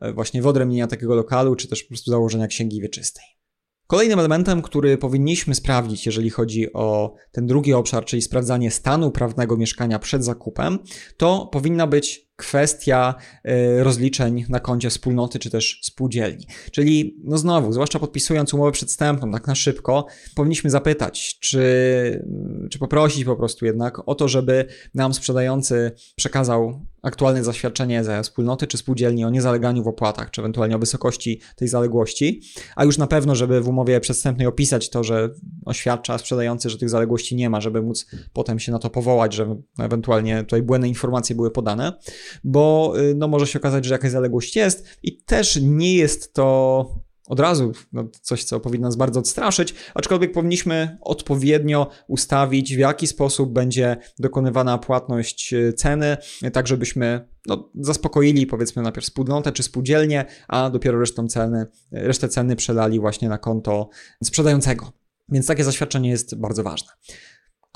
[0.00, 3.37] e, właśnie wyodrębnienia takiego lokalu, czy też po prostu założenia księgi wieczystej.
[3.90, 9.56] Kolejnym elementem, który powinniśmy sprawdzić, jeżeli chodzi o ten drugi obszar, czyli sprawdzanie stanu prawnego
[9.56, 10.78] mieszkania przed zakupem,
[11.16, 13.14] to powinna być kwestia
[13.44, 16.46] e, rozliczeń na koncie wspólnoty czy też spółdzielni.
[16.72, 21.62] Czyli, no znowu, zwłaszcza podpisując umowę przedstępną tak na szybko, powinniśmy zapytać, czy,
[22.70, 24.64] czy poprosić po prostu jednak o to, żeby
[24.94, 30.76] nam sprzedający przekazał aktualne zaświadczenie ze wspólnoty czy spółdzielni o niezaleganiu w opłatach, czy ewentualnie
[30.76, 32.42] o wysokości tej zaległości,
[32.76, 35.30] a już na pewno, żeby w umowie przedstępnej opisać to, że
[35.64, 39.56] oświadcza sprzedający, że tych zaległości nie ma, żeby móc potem się na to powołać, że
[39.78, 41.92] ewentualnie tutaj błędne informacje były podane
[42.44, 46.88] bo y, no, może się okazać, że jakaś zaległość jest i też nie jest to
[47.28, 53.06] od razu no, coś, co powinno nas bardzo odstraszyć, aczkolwiek powinniśmy odpowiednio ustawić, w jaki
[53.06, 56.16] sposób będzie dokonywana płatność y, ceny,
[56.52, 62.56] tak żebyśmy no, zaspokoili powiedzmy najpierw wspólnotę czy spółdzielnię, a dopiero resztą ceny, resztę ceny
[62.56, 63.88] przelali właśnie na konto
[64.24, 64.92] sprzedającego.
[65.28, 66.92] Więc takie zaświadczenie jest bardzo ważne.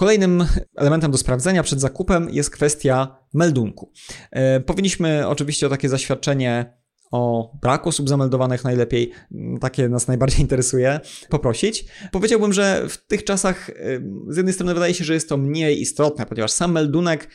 [0.03, 0.47] Kolejnym
[0.77, 3.93] elementem do sprawdzenia przed zakupem jest kwestia meldunku.
[4.31, 6.79] E, powinniśmy oczywiście o takie zaświadczenie
[7.11, 9.13] o braku osób zameldowanych najlepiej,
[9.61, 11.85] takie nas najbardziej interesuje, poprosić.
[12.13, 13.75] Powiedziałbym, że w tych czasach e,
[14.29, 17.29] z jednej strony wydaje się, że jest to mniej istotne, ponieważ sam meldunek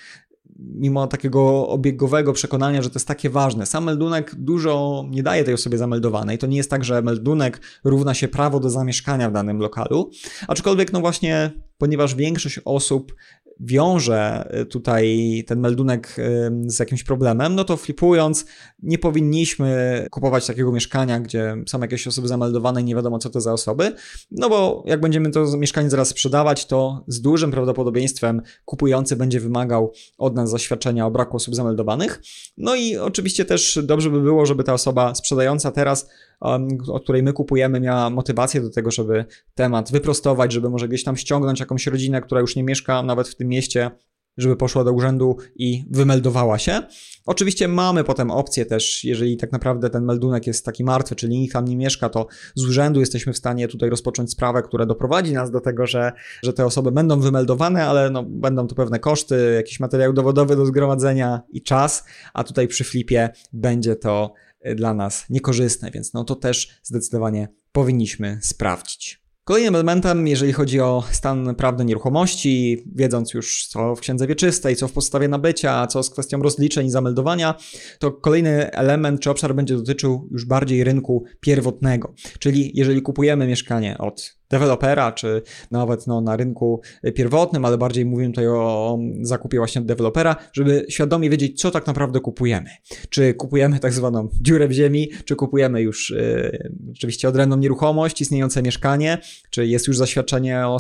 [0.59, 3.65] mimo takiego obiegowego przekonania, że to jest takie ważne.
[3.65, 6.37] Sam meldunek dużo nie daje tej osobie zameldowanej.
[6.37, 10.11] To nie jest tak, że meldunek równa się prawo do zamieszkania w danym lokalu,
[10.47, 13.15] aczkolwiek no właśnie ponieważ większość osób
[13.59, 18.45] wiąże y, tutaj ten meldunek y, z jakimś problemem, no to flipując,
[18.83, 23.41] nie powinniśmy kupować takiego mieszkania, gdzie są jakieś osoby zameldowane i nie wiadomo co to
[23.41, 23.93] za osoby,
[24.31, 29.93] no bo jak będziemy to mieszkanie zaraz sprzedawać, to z dużym prawdopodobieństwem kupujący będzie wymagał
[30.17, 32.21] od nas zaświadczenia o braku osób zameldowanych.
[32.57, 37.33] No i oczywiście też dobrze by było, żeby ta osoba sprzedająca teraz od której my
[37.33, 39.25] kupujemy, miała motywację do tego, żeby
[39.55, 43.35] temat wyprostować, żeby może gdzieś tam ściągnąć jakąś rodzinę, która już nie mieszka nawet w
[43.35, 43.91] tym mieście,
[44.37, 46.81] żeby poszła do urzędu i wymeldowała się.
[47.25, 51.53] Oczywiście mamy potem opcję też, jeżeli tak naprawdę ten meldunek jest taki martwy, czyli nikt
[51.53, 55.51] tam nie mieszka, to z urzędu jesteśmy w stanie tutaj rozpocząć sprawę, która doprowadzi nas
[55.51, 56.11] do tego, że,
[56.43, 60.65] że te osoby będą wymeldowane, ale no, będą to pewne koszty, jakiś materiał dowodowy do
[60.65, 64.33] zgromadzenia i czas, a tutaj przy flipie będzie to
[64.75, 69.27] dla nas niekorzystne, więc no to też zdecydowanie powinniśmy sprawdzić.
[69.47, 74.87] Kolejnym elementem, jeżeli chodzi o stan prawny nieruchomości, wiedząc już co w księdze wieczystej, co
[74.87, 77.55] w podstawie nabycia, co z kwestią rozliczeń i zameldowania,
[77.99, 82.13] to kolejny element czy obszar będzie dotyczył już bardziej rynku pierwotnego.
[82.39, 85.41] Czyli jeżeli kupujemy mieszkanie od dewelopera, czy
[85.71, 86.81] nawet no, na rynku
[87.15, 92.19] pierwotnym, ale bardziej mówimy tutaj o zakupie właśnie dewelopera, żeby świadomie wiedzieć, co tak naprawdę
[92.19, 92.69] kupujemy.
[93.09, 98.63] Czy kupujemy tak zwaną dziurę w ziemi, czy kupujemy już yy, oczywiście odrębną nieruchomość, istniejące
[98.63, 99.17] mieszkanie,
[99.49, 100.77] czy jest już zaświadczenie o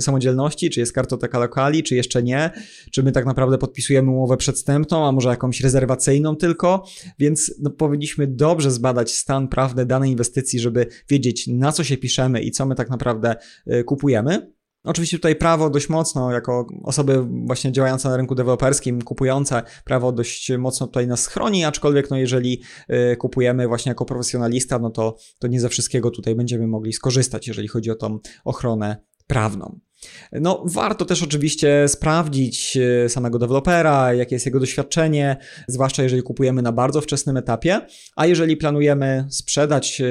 [0.00, 2.50] samodzielności, czy jest kartoteka lokali, czy jeszcze nie,
[2.90, 6.84] czy my tak naprawdę podpisujemy umowę przedstępną, a może jakąś rezerwacyjną tylko,
[7.18, 12.42] więc no, powinniśmy dobrze zbadać stan prawny danej inwestycji, żeby wiedzieć, na co się piszemy
[12.42, 13.36] i co my tak naprawdę naprawdę
[13.72, 14.54] y, kupujemy.
[14.84, 20.52] Oczywiście tutaj prawo dość mocno, jako osoby właśnie działające na rynku deweloperskim, kupujące, prawo dość
[20.58, 22.62] mocno tutaj nas chroni, aczkolwiek no jeżeli
[23.12, 27.48] y, kupujemy właśnie jako profesjonalista, no to, to nie ze wszystkiego tutaj będziemy mogli skorzystać,
[27.48, 28.96] jeżeli chodzi o tą ochronę
[29.26, 29.80] prawną.
[30.32, 35.36] No, warto też oczywiście sprawdzić y, samego dewelopera, jakie jest jego doświadczenie,
[35.68, 37.80] zwłaszcza jeżeli kupujemy na bardzo wczesnym etapie,
[38.16, 40.02] a jeżeli planujemy sprzedać,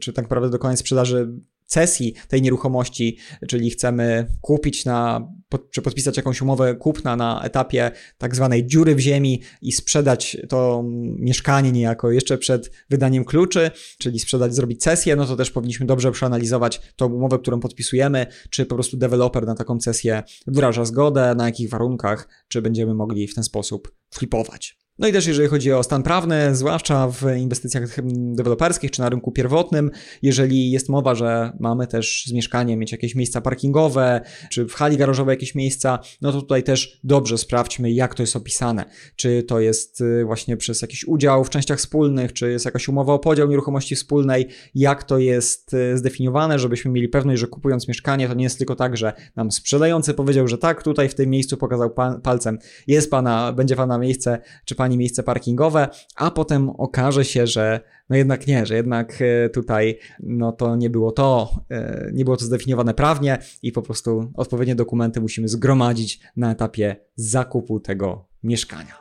[0.00, 1.32] czy tak naprawdę dokonać sprzedaży
[1.74, 3.18] cesji tej nieruchomości,
[3.48, 5.28] czyli chcemy kupić na,
[5.70, 10.84] czy podpisać jakąś umowę kupna na etapie tak zwanej dziury w ziemi i sprzedać to
[11.18, 16.12] mieszkanie niejako jeszcze przed wydaniem kluczy, czyli sprzedać, zrobić cesję, no to też powinniśmy dobrze
[16.12, 21.46] przeanalizować tą umowę, którą podpisujemy, czy po prostu deweloper na taką cesję wyraża zgodę, na
[21.46, 24.83] jakich warunkach, czy będziemy mogli w ten sposób flipować.
[24.98, 29.32] No i też jeżeli chodzi o stan prawny, zwłaszcza w inwestycjach deweloperskich czy na rynku
[29.32, 29.90] pierwotnym,
[30.22, 34.20] jeżeli jest mowa, że mamy też z mieszkaniem mieć jakieś miejsca parkingowe,
[34.50, 38.36] czy w hali garażowej jakieś miejsca, no to tutaj też dobrze sprawdźmy, jak to jest
[38.36, 38.84] opisane.
[39.16, 43.12] Czy to jest y, właśnie przez jakiś udział w częściach wspólnych, czy jest jakaś umowa
[43.12, 48.28] o podział nieruchomości wspólnej, jak to jest y, zdefiniowane, żebyśmy mieli pewność, że kupując mieszkanie,
[48.28, 51.56] to nie jest tylko tak, że nam sprzedający powiedział, że tak, tutaj w tym miejscu
[51.56, 57.46] pokazał palcem, jest pana, będzie pana miejsce, czy pani miejsce parkingowe, a potem okaże się,
[57.46, 57.80] że
[58.10, 62.36] no jednak nie, że jednak e, tutaj no to nie było to, e, nie było
[62.36, 68.94] to zdefiniowane prawnie i po prostu odpowiednie dokumenty musimy zgromadzić na etapie zakupu tego mieszkania.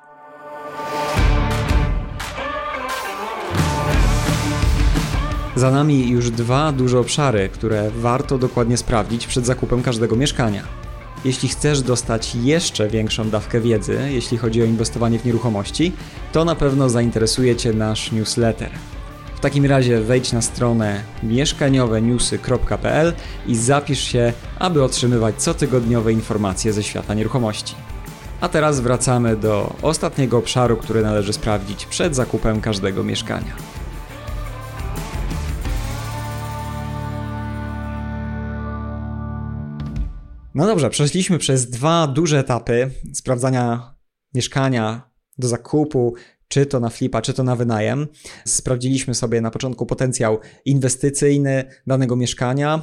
[5.55, 10.82] Za nami już dwa duże obszary, które warto dokładnie sprawdzić przed zakupem każdego mieszkania.
[11.25, 15.91] Jeśli chcesz dostać jeszcze większą dawkę wiedzy, jeśli chodzi o inwestowanie w nieruchomości,
[16.31, 18.69] to na pewno zainteresuje Cię nasz newsletter.
[19.35, 23.13] W takim razie wejdź na stronę mieszkanioweniewsy.pl
[23.47, 27.75] i zapisz się, aby otrzymywać cotygodniowe informacje ze świata nieruchomości.
[28.41, 33.53] A teraz wracamy do ostatniego obszaru, który należy sprawdzić przed zakupem każdego mieszkania.
[40.55, 43.95] No dobrze, przeszliśmy przez dwa duże etapy sprawdzania
[44.33, 46.13] mieszkania do zakupu,
[46.47, 48.07] czy to na flipa, czy to na wynajem.
[48.45, 52.81] Sprawdziliśmy sobie na początku potencjał inwestycyjny danego mieszkania,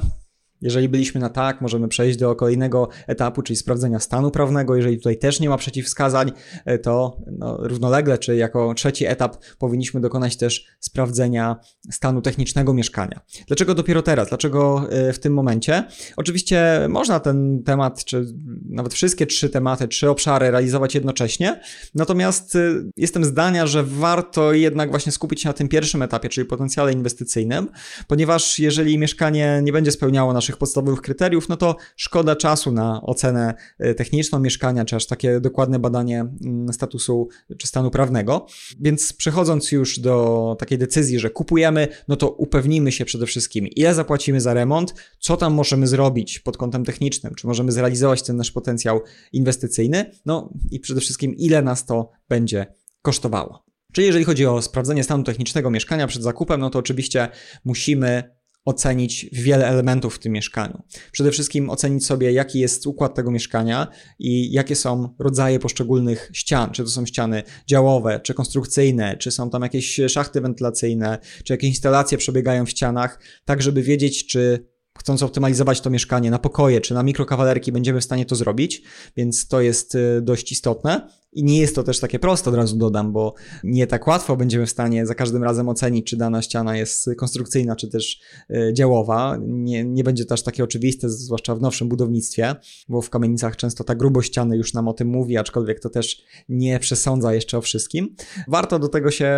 [0.61, 4.75] jeżeli byliśmy na tak, możemy przejść do kolejnego etapu, czyli sprawdzenia stanu prawnego.
[4.75, 6.31] Jeżeli tutaj też nie ma przeciwwskazań,
[6.65, 11.55] e, to no, równolegle, czy jako trzeci etap powinniśmy dokonać też sprawdzenia
[11.91, 13.21] stanu technicznego mieszkania.
[13.47, 14.29] Dlaczego dopiero teraz?
[14.29, 15.83] Dlaczego e, w tym momencie?
[16.17, 18.25] Oczywiście można ten temat, czy
[18.69, 21.61] nawet wszystkie trzy tematy, trzy obszary realizować jednocześnie,
[21.95, 22.59] natomiast e,
[22.97, 27.69] jestem zdania, że warto jednak właśnie skupić się na tym pierwszym etapie, czyli potencjale inwestycyjnym,
[28.07, 33.01] ponieważ jeżeli mieszkanie nie będzie spełniało naszych naszych podstawowych kryteriów, no to szkoda czasu na
[33.01, 38.45] ocenę e, techniczną mieszkania, czy aż takie dokładne badanie mm, statusu czy stanu prawnego.
[38.79, 43.93] Więc przechodząc już do takiej decyzji, że kupujemy, no to upewnimy się przede wszystkim, ile
[43.93, 48.51] zapłacimy za remont, co tam możemy zrobić pod kątem technicznym, czy możemy zrealizować ten nasz
[48.51, 49.01] potencjał
[49.33, 52.65] inwestycyjny, no i przede wszystkim, ile nas to będzie
[53.01, 53.63] kosztowało.
[53.93, 57.27] Czyli jeżeli chodzi o sprawdzenie stanu technicznego mieszkania przed zakupem, no to oczywiście
[57.65, 60.83] musimy ocenić wiele elementów w tym mieszkaniu.
[61.11, 63.87] Przede wszystkim ocenić sobie, jaki jest układ tego mieszkania
[64.19, 66.71] i jakie są rodzaje poszczególnych ścian.
[66.71, 71.69] Czy to są ściany działowe, czy konstrukcyjne, czy są tam jakieś szachty wentylacyjne, czy jakieś
[71.69, 76.93] instalacje przebiegają w ścianach, tak żeby wiedzieć, czy chcąc optymalizować to mieszkanie na pokoje czy
[76.93, 78.83] na mikrokawalerki, będziemy w stanie to zrobić,
[79.17, 81.07] więc to jest y, dość istotne.
[81.33, 83.33] I nie jest to też takie proste, od razu dodam, bo
[83.63, 87.75] nie tak łatwo będziemy w stanie za każdym razem ocenić, czy dana ściana jest konstrukcyjna,
[87.75, 88.19] czy też
[88.49, 89.37] y, działowa.
[89.41, 92.55] Nie, nie będzie to aż takie oczywiste, zwłaszcza w nowszym budownictwie,
[92.89, 96.21] bo w kamienicach często ta grubość ściany już nam o tym mówi, aczkolwiek to też
[96.49, 98.15] nie przesądza jeszcze o wszystkim.
[98.47, 99.31] Warto do tego się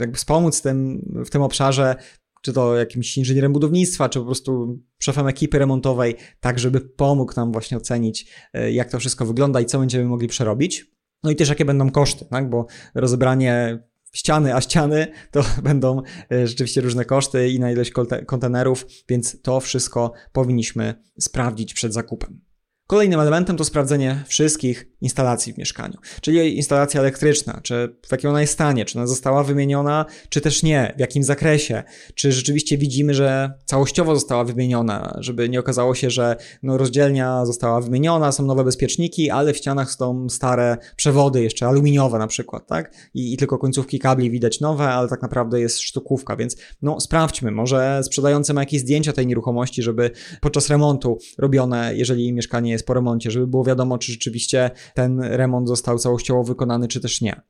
[0.00, 1.96] jakby wspomóc tym, w tym obszarze,
[2.44, 7.52] czy to jakimś inżynierem budownictwa, czy po prostu szefem ekipy remontowej, tak żeby pomógł nam
[7.52, 10.86] właśnie ocenić, e, jak to wszystko wygląda i co będziemy mogli przerobić.
[11.22, 12.50] No i też jakie będą koszty, tak?
[12.50, 13.78] bo rozebranie
[14.12, 17.92] ściany, a ściany to będą e, rzeczywiście różne koszty i na ilość
[18.26, 22.40] kontenerów, więc to wszystko powinniśmy sprawdzić przed zakupem.
[22.86, 28.40] Kolejnym elementem to sprawdzenie wszystkich instalacji w mieszkaniu, czyli instalacja elektryczna, czy w jakim ona
[28.40, 31.82] jest stanie, czy ona została wymieniona, czy też nie, w jakim zakresie,
[32.14, 37.80] czy rzeczywiście widzimy, że całościowo została wymieniona, żeby nie okazało się, że no, rozdzielnia została
[37.80, 42.94] wymieniona, są nowe bezpieczniki, ale w ścianach są stare przewody, jeszcze aluminiowe na przykład, tak?
[43.14, 47.50] I, i tylko końcówki kabli widać nowe, ale tak naprawdę jest sztukówka, więc no sprawdźmy,
[47.50, 52.94] może sprzedający ma jakieś zdjęcia tej nieruchomości, żeby podczas remontu robione, jeżeli mieszkanie jest po
[52.94, 57.40] remoncie, żeby było wiadomo, czy rzeczywiście ten remont został całościowo wykonany, czy też nie.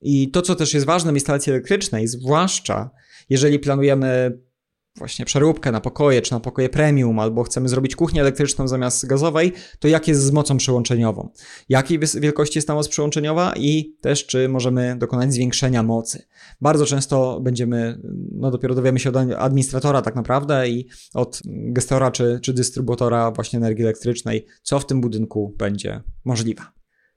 [0.00, 2.90] I to, co też jest ważne w instalacji elektrycznej, zwłaszcza
[3.30, 4.38] jeżeli planujemy
[4.96, 9.52] właśnie przeróbkę na pokoje, czy na pokoje premium, albo chcemy zrobić kuchnię elektryczną zamiast gazowej,
[9.78, 11.28] to jak jest z mocą przyłączeniową?
[11.68, 16.26] Jakiej wielkości jest ta moc przyłączeniowa i też czy możemy dokonać zwiększenia mocy?
[16.60, 18.00] Bardzo często będziemy,
[18.32, 23.56] no dopiero dowiemy się od administratora tak naprawdę i od gestora czy, czy dystrybutora właśnie
[23.56, 26.62] energii elektrycznej, co w tym budynku będzie możliwe.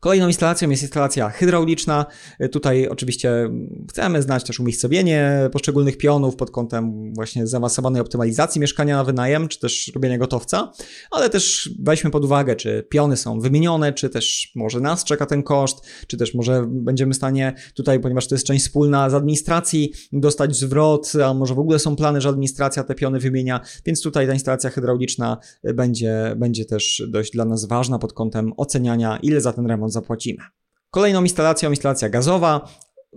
[0.05, 2.05] Kolejną instalacją jest instalacja hydrauliczna.
[2.51, 3.49] Tutaj oczywiście
[3.89, 9.59] chcemy znać też umiejscowienie poszczególnych pionów pod kątem właśnie zaawansowanej optymalizacji mieszkania na wynajem, czy
[9.59, 10.71] też robienia gotowca,
[11.11, 15.43] ale też weźmy pod uwagę, czy piony są wymienione, czy też może nas czeka ten
[15.43, 19.91] koszt, czy też może będziemy w stanie tutaj, ponieważ to jest część wspólna z administracji,
[20.13, 24.27] dostać zwrot, a może w ogóle są plany, że administracja te piony wymienia, więc tutaj
[24.27, 29.53] ta instalacja hydrauliczna będzie, będzie też dość dla nas ważna pod kątem oceniania, ile za
[29.53, 30.43] ten remont zapłacimy.
[30.91, 32.67] Kolejną instalacją, instalacja gazowa.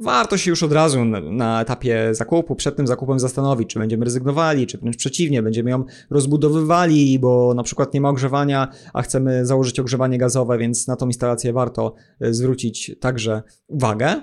[0.00, 4.66] Warto się już od razu na, etapie zakupu, przed tym zakupem zastanowić, czy będziemy rezygnowali,
[4.66, 9.80] czy wręcz przeciwnie, będziemy ją rozbudowywali, bo na przykład nie ma ogrzewania, a chcemy założyć
[9.80, 14.20] ogrzewanie gazowe, więc na tą instalację warto e, zwrócić także uwagę.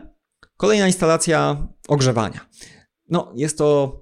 [0.57, 2.39] Kolejna instalacja ogrzewania.
[3.09, 3.99] No, jest to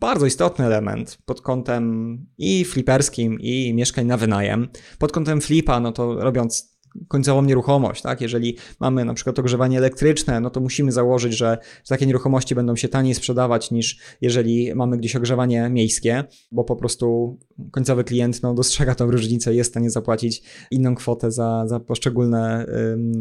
[0.00, 4.68] bardzo istotny element pod kątem i fliperskim, i mieszkań na wynajem.
[4.98, 6.77] Pod kątem flipa, no to robiąc
[7.08, 8.20] końcową nieruchomość, tak?
[8.20, 12.88] Jeżeli mamy na przykład ogrzewanie elektryczne, no to musimy założyć, że, takie nieruchomości będą się
[12.88, 17.38] taniej sprzedawać niż jeżeli mamy gdzieś ogrzewanie miejskie, bo po prostu
[17.70, 22.66] końcowy klient no, dostrzega tą różnicę jest w stanie zapłacić inną kwotę za, za, poszczególne,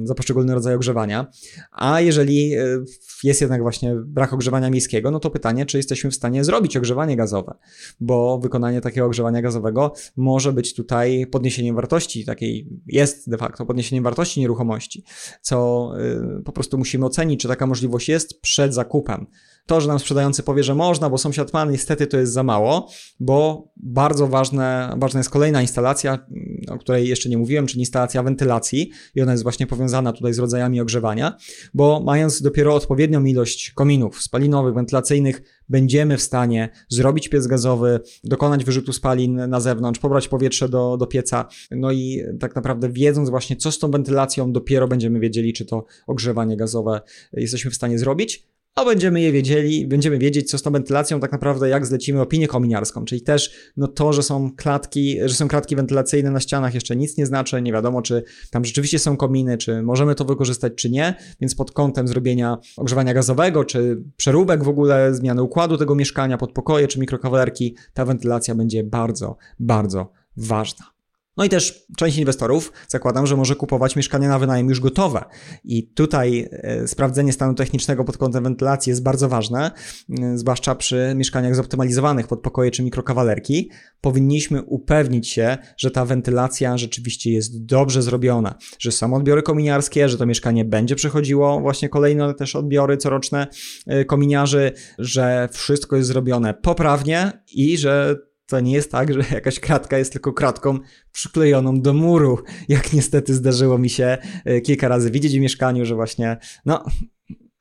[0.04, 1.28] za poszczególny rodzaj ogrzewania.
[1.72, 2.86] A jeżeli y,
[3.24, 7.16] jest jednak właśnie brak ogrzewania miejskiego, no to pytanie, czy jesteśmy w stanie zrobić ogrzewanie
[7.16, 7.54] gazowe,
[8.00, 14.04] bo wykonanie takiego ogrzewania gazowego może być tutaj podniesieniem wartości takiej, jest de facto podniesieniem
[14.04, 15.04] wartości nieruchomości,
[15.42, 15.92] co
[16.40, 19.28] y, po prostu musimy ocenić, czy taka możliwość jest przed zakupem.
[19.66, 22.90] To, że nam sprzedający powie, że można, bo sąsiad ma, niestety to jest za mało,
[23.20, 26.26] bo bardzo ważne, ważna jest kolejna instalacja,
[26.70, 28.92] o której jeszcze nie mówiłem, czyli instalacja wentylacji.
[29.16, 31.38] I ona jest właśnie powiązana tutaj z rodzajami ogrzewania,
[31.74, 38.64] bo mając dopiero odpowiednią ilość kominów spalinowych, wentylacyjnych, będziemy w stanie zrobić piec gazowy, dokonać
[38.64, 43.56] wyrzutu spalin na zewnątrz, pobrać powietrze do, do pieca, no i tak naprawdę wiedząc właśnie
[43.56, 47.02] co z tą wentylacją, dopiero będziemy wiedzieli, czy to ogrzewanie gazowe
[47.34, 48.48] jesteśmy w stanie zrobić
[48.78, 52.48] a będziemy je wiedzieli, będziemy wiedzieć, co z tą wentylacją, tak naprawdę jak zlecimy opinię
[52.48, 56.96] kominiarską, czyli też no to, że są klatki, że są klatki wentylacyjne na ścianach jeszcze
[56.96, 60.90] nic nie znaczy, nie wiadomo, czy tam rzeczywiście są kominy, czy możemy to wykorzystać, czy
[60.90, 66.38] nie, więc pod kątem zrobienia ogrzewania gazowego, czy przeróbek w ogóle, zmiany układu tego mieszkania
[66.38, 70.97] pod pokoje, czy mikrokawalerki, ta wentylacja będzie bardzo, bardzo ważna.
[71.38, 75.24] No i też część inwestorów zakładam, że może kupować mieszkania na wynajem już gotowe.
[75.64, 79.72] I tutaj e, sprawdzenie stanu technicznego pod kątem wentylacji jest bardzo ważne,
[80.20, 83.70] e, zwłaszcza przy mieszkaniach zoptymalizowanych pod pokoje czy mikrokawalerki.
[84.02, 90.18] Powinniśmy upewnić się, że ta wentylacja rzeczywiście jest dobrze zrobiona, że są odbiory kominiarskie, że
[90.18, 93.48] to mieszkanie będzie przechodziło właśnie kolejne też odbiory coroczne
[93.88, 98.16] e, kominiarzy, że wszystko jest zrobione poprawnie i że
[98.48, 100.80] to nie jest tak, że jakaś kratka jest tylko kratką
[101.12, 105.96] przyklejoną do muru, jak niestety zdarzyło mi się e, kilka razy widzieć w mieszkaniu, że
[105.96, 106.84] właśnie, no,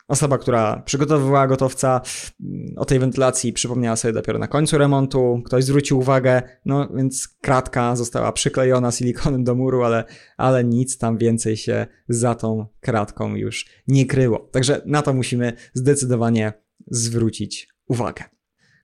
[0.09, 2.01] osoba, która przygotowywała gotowca
[2.41, 7.28] mm, o tej wentylacji przypomniała sobie dopiero na końcu remontu, ktoś zwrócił uwagę, no więc
[7.41, 10.05] kratka została przyklejona silikonem do muru, ale,
[10.37, 14.49] ale nic tam więcej się za tą kratką już nie kryło.
[14.53, 16.53] Także na to musimy zdecydowanie
[16.91, 18.36] zwrócić uwagę.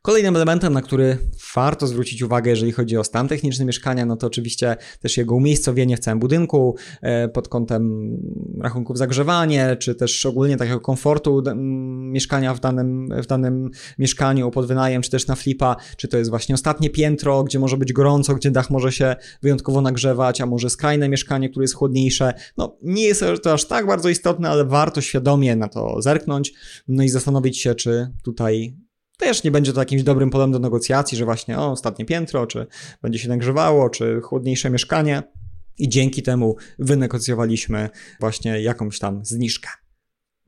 [0.03, 1.19] Kolejnym elementem, na który
[1.55, 5.97] warto zwrócić uwagę, jeżeli chodzi o stan techniczny mieszkania, no to oczywiście też jego umiejscowienie
[5.97, 8.17] w całym budynku e, pod kątem
[8.61, 14.67] rachunków za grzewanie, czy też ogólnie takiego komfortu mieszkania w danym, w danym mieszkaniu pod
[14.67, 18.35] wynajem, czy też na flipa, czy to jest właśnie ostatnie piętro, gdzie może być gorąco,
[18.35, 22.35] gdzie dach może się wyjątkowo nagrzewać, a może skrajne mieszkanie, które jest chłodniejsze.
[22.57, 26.53] No nie jest to aż tak bardzo istotne, ale warto świadomie na to zerknąć,
[26.89, 28.77] no i zastanowić się, czy tutaj
[29.23, 32.66] też nie będzie to jakimś dobrym polem do negocjacji, że właśnie o, ostatnie piętro, czy
[33.03, 35.23] będzie się nagrzewało, czy chłodniejsze mieszkanie.
[35.79, 39.68] I dzięki temu wynegocjowaliśmy właśnie jakąś tam zniżkę.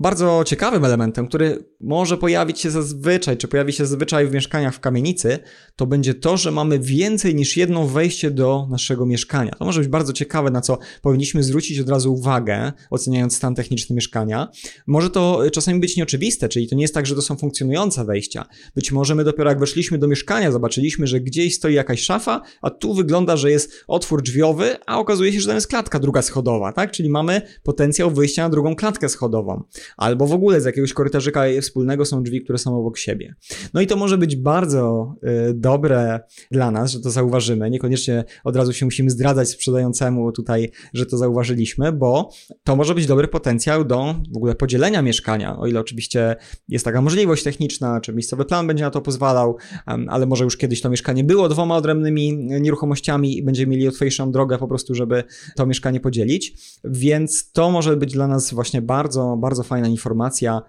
[0.01, 4.80] Bardzo ciekawym elementem, który może pojawić się zazwyczaj, czy pojawi się zazwyczaj w mieszkaniach w
[4.80, 5.38] kamienicy,
[5.76, 9.51] to będzie to, że mamy więcej niż jedno wejście do naszego mieszkania.
[9.59, 13.97] To może być bardzo ciekawe, na co powinniśmy zwrócić od razu uwagę, oceniając stan techniczny
[13.97, 14.49] mieszkania.
[14.86, 18.47] Może to czasami być nieoczywiste, czyli to nie jest tak, że to są funkcjonujące wejścia.
[18.74, 22.70] Być może my dopiero jak weszliśmy do mieszkania, zobaczyliśmy, że gdzieś stoi jakaś szafa, a
[22.70, 26.72] tu wygląda, że jest otwór drzwiowy, a okazuje się, że tam jest klatka druga schodowa,
[26.72, 26.90] tak?
[26.92, 29.62] Czyli mamy potencjał wyjścia na drugą klatkę schodową.
[29.97, 33.35] Albo w ogóle z jakiegoś korytarzyka wspólnego są drzwi, które są obok siebie.
[33.74, 35.14] No i to może być bardzo
[35.51, 36.20] y, dobre
[36.51, 37.70] dla nas, że to zauważymy.
[37.70, 42.30] Niekoniecznie od razu się musimy zdradzać sprzedającemu tutaj, że to zauważyliśmy, bo
[42.64, 46.37] to może być dobry potencjał do w ogóle podzielenia mieszkania, o ile oczywiście
[46.68, 49.57] jest taka możliwość techniczna, czy miejscowy plan będzie na to pozwalał,
[49.87, 54.59] ale może już kiedyś to mieszkanie było dwoma odrębnymi nieruchomościami i będziemy mieli łatwiejszą drogę
[54.59, 55.24] po prostu, żeby
[55.57, 56.55] to mieszkanie podzielić.
[56.85, 60.62] Więc to może być dla nas właśnie bardzo, bardzo fajna informacja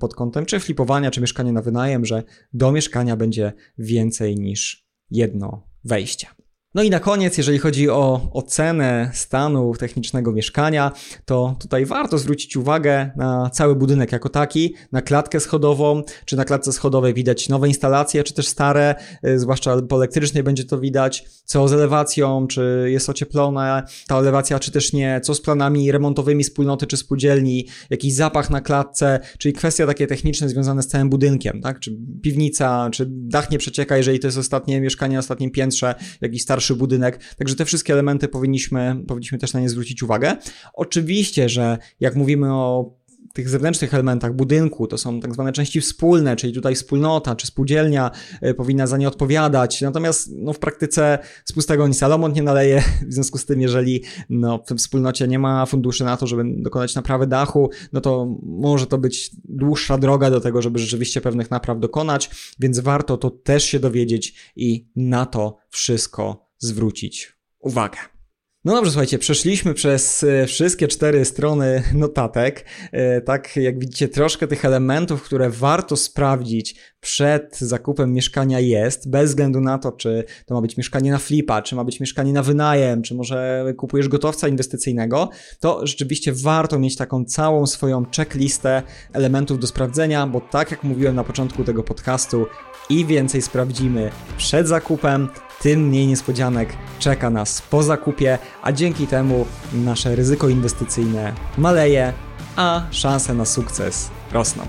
[0.00, 2.22] pod kątem czy flipowania, czy mieszkania na wynajem, że
[2.52, 6.26] do mieszkania będzie więcej niż jedno wejście.
[6.74, 10.92] No i na koniec, jeżeli chodzi o ocenę stanu technicznego mieszkania,
[11.24, 16.44] to tutaj warto zwrócić uwagę na cały budynek jako taki, na klatkę schodową, czy na
[16.44, 18.94] klatce schodowej widać nowe instalacje, czy też stare,
[19.26, 24.58] y, zwłaszcza po elektrycznej będzie to widać, co z elewacją, czy jest ocieplona ta elewacja,
[24.58, 29.52] czy też nie, co z planami remontowymi wspólnoty czy spółdzielni, jakiś zapach na klatce, czyli
[29.52, 34.18] kwestia takie techniczne związane z całym budynkiem, tak, czy piwnica, czy dach nie przecieka, jeżeli
[34.18, 38.28] to jest ostatnie mieszkanie na ostatnim piętrze, jakiś starszy starszy budynek, także te wszystkie elementy
[38.28, 40.36] powinniśmy, powinniśmy też na nie zwrócić uwagę.
[40.74, 42.94] Oczywiście, że jak mówimy o
[43.34, 48.10] tych zewnętrznych elementach budynku, to są tak zwane części wspólne, czyli tutaj wspólnota czy spółdzielnia
[48.46, 49.80] y, powinna za nie odpowiadać.
[49.80, 54.02] Natomiast no, w praktyce z pustego nic Salomon nie naleje, w związku z tym, jeżeli
[54.30, 58.86] no, w wspólnocie nie ma funduszy na to, żeby dokonać naprawy dachu, no to może
[58.86, 63.64] to być dłuższa droga do tego, żeby rzeczywiście pewnych napraw dokonać, więc warto to też
[63.64, 67.98] się dowiedzieć i na to wszystko zwrócić uwagę.
[68.64, 72.64] No dobrze, słuchajcie, przeszliśmy przez e, wszystkie cztery strony notatek.
[72.92, 79.30] E, tak, jak widzicie, troszkę tych elementów, które warto sprawdzić przed zakupem mieszkania jest, bez
[79.30, 82.42] względu na to, czy to ma być mieszkanie na flipa, czy ma być mieszkanie na
[82.42, 89.58] wynajem, czy może kupujesz gotowca inwestycyjnego, to rzeczywiście warto mieć taką całą swoją checklistę elementów
[89.58, 92.46] do sprawdzenia, bo tak jak mówiłem na początku tego podcastu,
[92.88, 95.28] i więcej sprawdzimy przed zakupem,
[95.62, 102.12] tym mniej niespodzianek czeka nas po zakupie, a dzięki temu nasze ryzyko inwestycyjne maleje,
[102.56, 104.62] a szanse na sukces rosną.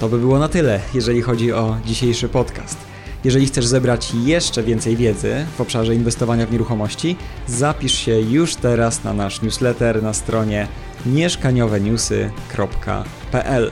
[0.00, 2.78] To by było na tyle, jeżeli chodzi o dzisiejszy podcast.
[3.24, 9.04] Jeżeli chcesz zebrać jeszcze więcej wiedzy w obszarze inwestowania w nieruchomości, zapisz się już teraz
[9.04, 10.68] na nasz newsletter na stronie
[11.06, 13.70] mieszkanioweniewsy.pl.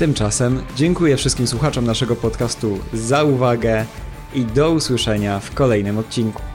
[0.00, 3.84] Tymczasem dziękuję wszystkim słuchaczom naszego podcastu za uwagę
[4.34, 6.49] i do usłyszenia w kolejnym odcinku.